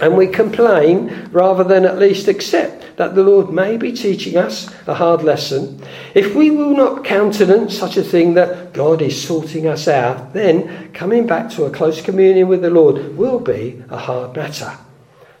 and 0.00 0.16
we 0.16 0.26
complain 0.26 1.28
rather 1.32 1.64
than 1.64 1.84
at 1.84 1.98
least 1.98 2.28
accept 2.28 2.96
that 2.96 3.14
the 3.14 3.22
Lord 3.22 3.50
may 3.50 3.76
be 3.76 3.92
teaching 3.92 4.36
us 4.36 4.74
a 4.86 4.94
hard 4.94 5.22
lesson. 5.22 5.82
If 6.14 6.34
we 6.34 6.50
will 6.50 6.74
not 6.76 7.04
countenance 7.04 7.76
such 7.76 7.96
a 7.96 8.02
thing 8.02 8.34
that 8.34 8.72
God 8.72 9.02
is 9.02 9.22
sorting 9.22 9.66
us 9.66 9.86
out, 9.88 10.32
then 10.32 10.92
coming 10.92 11.26
back 11.26 11.50
to 11.52 11.64
a 11.64 11.70
close 11.70 12.00
communion 12.00 12.48
with 12.48 12.62
the 12.62 12.70
Lord 12.70 13.16
will 13.16 13.40
be 13.40 13.82
a 13.88 13.98
hard 13.98 14.36
matter. 14.36 14.76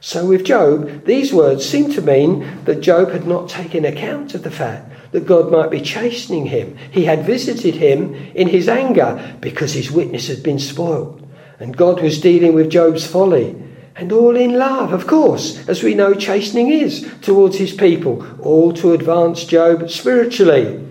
So, 0.00 0.26
with 0.26 0.44
Job, 0.44 1.04
these 1.04 1.32
words 1.32 1.66
seem 1.66 1.90
to 1.92 2.02
mean 2.02 2.64
that 2.64 2.82
Job 2.82 3.10
had 3.10 3.26
not 3.26 3.48
taken 3.48 3.84
account 3.84 4.34
of 4.34 4.42
the 4.42 4.50
fact 4.50 4.92
that 5.12 5.26
God 5.26 5.50
might 5.50 5.70
be 5.70 5.80
chastening 5.80 6.46
him. 6.46 6.76
He 6.90 7.06
had 7.06 7.24
visited 7.24 7.74
him 7.74 8.14
in 8.34 8.48
his 8.48 8.68
anger 8.68 9.36
because 9.40 9.72
his 9.72 9.90
witness 9.90 10.28
had 10.28 10.42
been 10.42 10.58
spoiled, 10.58 11.26
and 11.58 11.76
God 11.76 12.02
was 12.02 12.20
dealing 12.20 12.54
with 12.54 12.70
Job's 12.70 13.06
folly 13.06 13.56
and 13.96 14.12
all 14.12 14.36
in 14.36 14.58
love, 14.58 14.92
of 14.92 15.06
course, 15.06 15.66
as 15.68 15.82
we 15.82 15.94
know 15.94 16.12
chastening 16.14 16.68
is 16.68 17.10
towards 17.22 17.56
his 17.56 17.72
people, 17.72 18.26
all 18.40 18.72
to 18.74 18.92
advance 18.92 19.44
Job 19.44 19.90
spiritually. 19.90 20.86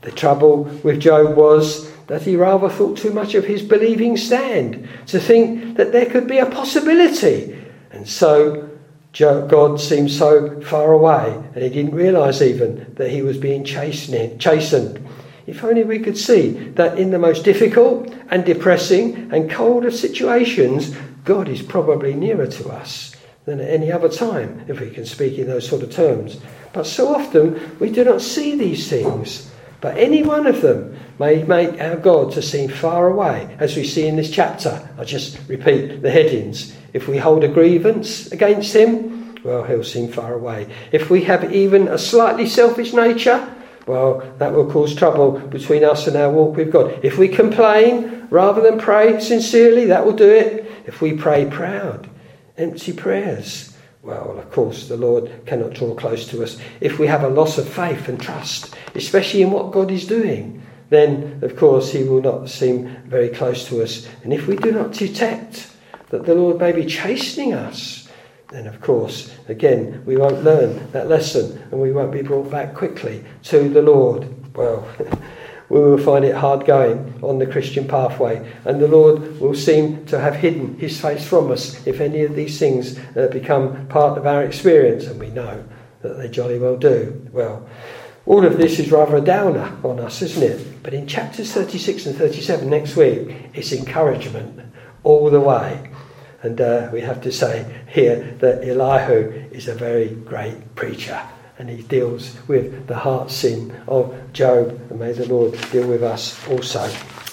The 0.00 0.10
trouble 0.10 0.64
with 0.82 1.00
Job 1.00 1.36
was 1.36 1.90
that 2.06 2.22
he 2.22 2.36
rather 2.36 2.68
thought 2.68 2.96
too 2.98 3.12
much 3.12 3.34
of 3.34 3.44
his 3.44 3.62
believing 3.62 4.16
stand 4.16 4.88
to 5.06 5.20
think 5.20 5.76
that 5.76 5.92
there 5.92 6.06
could 6.06 6.26
be 6.26 6.38
a 6.38 6.46
possibility. 6.46 7.56
And 7.90 8.08
so 8.08 8.68
God 9.12 9.80
seemed 9.80 10.10
so 10.10 10.60
far 10.62 10.92
away, 10.92 11.40
and 11.54 11.62
he 11.62 11.68
didn't 11.68 11.94
realize 11.94 12.42
even 12.42 12.92
that 12.94 13.10
he 13.10 13.22
was 13.22 13.38
being 13.38 13.64
chastened. 13.64 15.08
If 15.48 15.64
only 15.64 15.82
we 15.82 15.98
could 15.98 16.18
see 16.18 16.50
that 16.74 16.98
in 16.98 17.10
the 17.10 17.18
most 17.18 17.42
difficult 17.42 18.14
and 18.30 18.44
depressing 18.44 19.30
and 19.32 19.50
cold 19.50 19.86
of 19.86 19.94
situations, 19.94 20.94
God 21.24 21.48
is 21.48 21.62
probably 21.62 22.12
nearer 22.12 22.46
to 22.46 22.68
us 22.68 23.16
than 23.46 23.58
at 23.58 23.70
any 23.70 23.90
other 23.90 24.10
time, 24.10 24.66
if 24.68 24.78
we 24.78 24.90
can 24.90 25.06
speak 25.06 25.38
in 25.38 25.46
those 25.46 25.66
sort 25.66 25.82
of 25.82 25.90
terms. 25.90 26.38
But 26.74 26.86
so 26.86 27.14
often 27.14 27.78
we 27.78 27.90
do 27.90 28.04
not 28.04 28.20
see 28.20 28.56
these 28.56 28.90
things. 28.90 29.50
But 29.80 29.96
any 29.96 30.22
one 30.22 30.46
of 30.46 30.60
them 30.60 30.98
may 31.18 31.42
make 31.44 31.80
our 31.80 31.96
God 31.96 32.32
to 32.32 32.42
seem 32.42 32.68
far 32.68 33.08
away, 33.08 33.56
as 33.58 33.74
we 33.74 33.84
see 33.84 34.06
in 34.06 34.16
this 34.16 34.30
chapter. 34.30 34.86
I 34.98 35.04
just 35.04 35.38
repeat 35.48 36.02
the 36.02 36.10
headings. 36.10 36.76
If 36.92 37.08
we 37.08 37.16
hold 37.16 37.42
a 37.42 37.48
grievance 37.48 38.30
against 38.32 38.76
him, 38.76 39.34
well, 39.44 39.64
he'll 39.64 39.82
seem 39.82 40.12
far 40.12 40.34
away. 40.34 40.68
If 40.92 41.08
we 41.08 41.24
have 41.24 41.54
even 41.54 41.88
a 41.88 41.96
slightly 41.96 42.46
selfish 42.46 42.92
nature, 42.92 43.54
well, 43.88 44.20
that 44.38 44.52
will 44.52 44.70
cause 44.70 44.94
trouble 44.94 45.32
between 45.32 45.82
us 45.82 46.06
and 46.06 46.16
our 46.16 46.30
walk 46.30 46.56
with 46.56 46.70
God. 46.70 47.00
If 47.02 47.16
we 47.16 47.26
complain 47.28 48.28
rather 48.30 48.60
than 48.60 48.78
pray 48.78 49.18
sincerely, 49.18 49.86
that 49.86 50.04
will 50.04 50.12
do 50.12 50.28
it. 50.28 50.70
If 50.86 51.00
we 51.00 51.14
pray 51.14 51.46
proud, 51.46 52.08
empty 52.56 52.92
prayers, 52.92 53.76
well, 54.02 54.38
of 54.38 54.50
course, 54.52 54.88
the 54.88 54.96
Lord 54.96 55.30
cannot 55.46 55.72
draw 55.72 55.94
close 55.94 56.28
to 56.28 56.42
us. 56.42 56.58
If 56.80 56.98
we 56.98 57.06
have 57.06 57.24
a 57.24 57.28
loss 57.28 57.58
of 57.58 57.68
faith 57.68 58.08
and 58.08 58.20
trust, 58.20 58.74
especially 58.94 59.42
in 59.42 59.50
what 59.50 59.72
God 59.72 59.90
is 59.90 60.06
doing, 60.06 60.62
then, 60.90 61.40
of 61.42 61.56
course, 61.56 61.92
He 61.92 62.04
will 62.04 62.22
not 62.22 62.48
seem 62.48 62.94
very 63.06 63.28
close 63.28 63.66
to 63.68 63.82
us. 63.82 64.06
And 64.22 64.32
if 64.32 64.46
we 64.46 64.56
do 64.56 64.70
not 64.70 64.92
detect 64.92 65.70
that 66.10 66.24
the 66.24 66.34
Lord 66.34 66.58
may 66.58 66.72
be 66.72 66.86
chastening 66.86 67.54
us, 67.54 68.07
then, 68.50 68.66
of 68.66 68.80
course, 68.80 69.30
again, 69.48 70.02
we 70.06 70.16
won't 70.16 70.42
learn 70.42 70.90
that 70.92 71.08
lesson 71.08 71.62
and 71.70 71.80
we 71.80 71.92
won't 71.92 72.12
be 72.12 72.22
brought 72.22 72.50
back 72.50 72.74
quickly 72.74 73.22
to 73.44 73.68
the 73.68 73.82
Lord. 73.82 74.26
Well, 74.56 74.88
we 75.68 75.80
will 75.80 75.98
find 75.98 76.24
it 76.24 76.34
hard 76.34 76.64
going 76.64 77.20
on 77.22 77.38
the 77.38 77.46
Christian 77.46 77.86
pathway, 77.86 78.50
and 78.64 78.80
the 78.80 78.88
Lord 78.88 79.38
will 79.38 79.54
seem 79.54 80.06
to 80.06 80.18
have 80.18 80.36
hidden 80.36 80.78
his 80.78 80.98
face 80.98 81.26
from 81.26 81.50
us 81.50 81.86
if 81.86 82.00
any 82.00 82.22
of 82.22 82.34
these 82.34 82.58
things 82.58 82.98
uh, 83.16 83.28
become 83.30 83.86
part 83.88 84.16
of 84.16 84.26
our 84.26 84.42
experience, 84.44 85.04
and 85.06 85.20
we 85.20 85.28
know 85.28 85.62
that 86.00 86.16
they 86.16 86.28
jolly 86.28 86.58
well 86.58 86.76
do. 86.76 87.28
Well, 87.32 87.68
all 88.24 88.46
of 88.46 88.56
this 88.56 88.78
is 88.78 88.90
rather 88.90 89.16
a 89.16 89.20
downer 89.20 89.76
on 89.84 90.00
us, 90.00 90.22
isn't 90.22 90.42
it? 90.42 90.82
But 90.82 90.94
in 90.94 91.06
chapters 91.06 91.52
36 91.52 92.06
and 92.06 92.16
37 92.16 92.68
next 92.68 92.96
week, 92.96 93.50
it's 93.52 93.72
encouragement 93.72 94.60
all 95.02 95.28
the 95.28 95.40
way. 95.40 95.90
And 96.42 96.60
uh, 96.60 96.90
we 96.92 97.00
have 97.00 97.20
to 97.22 97.32
say 97.32 97.82
here 97.88 98.36
that 98.38 98.62
Elihu 98.62 99.48
is 99.50 99.66
a 99.66 99.74
very 99.74 100.08
great 100.08 100.74
preacher 100.76 101.20
and 101.58 101.68
he 101.68 101.82
deals 101.82 102.36
with 102.46 102.86
the 102.86 102.94
heart 102.94 103.30
sin 103.30 103.74
of 103.88 104.14
Job. 104.32 104.68
And 104.90 105.00
may 105.00 105.12
the 105.12 105.26
Lord 105.26 105.58
deal 105.72 105.88
with 105.88 106.02
us 106.02 106.38
also. 106.48 106.88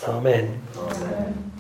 Amen. 0.08 0.62
Amen. 0.76 1.52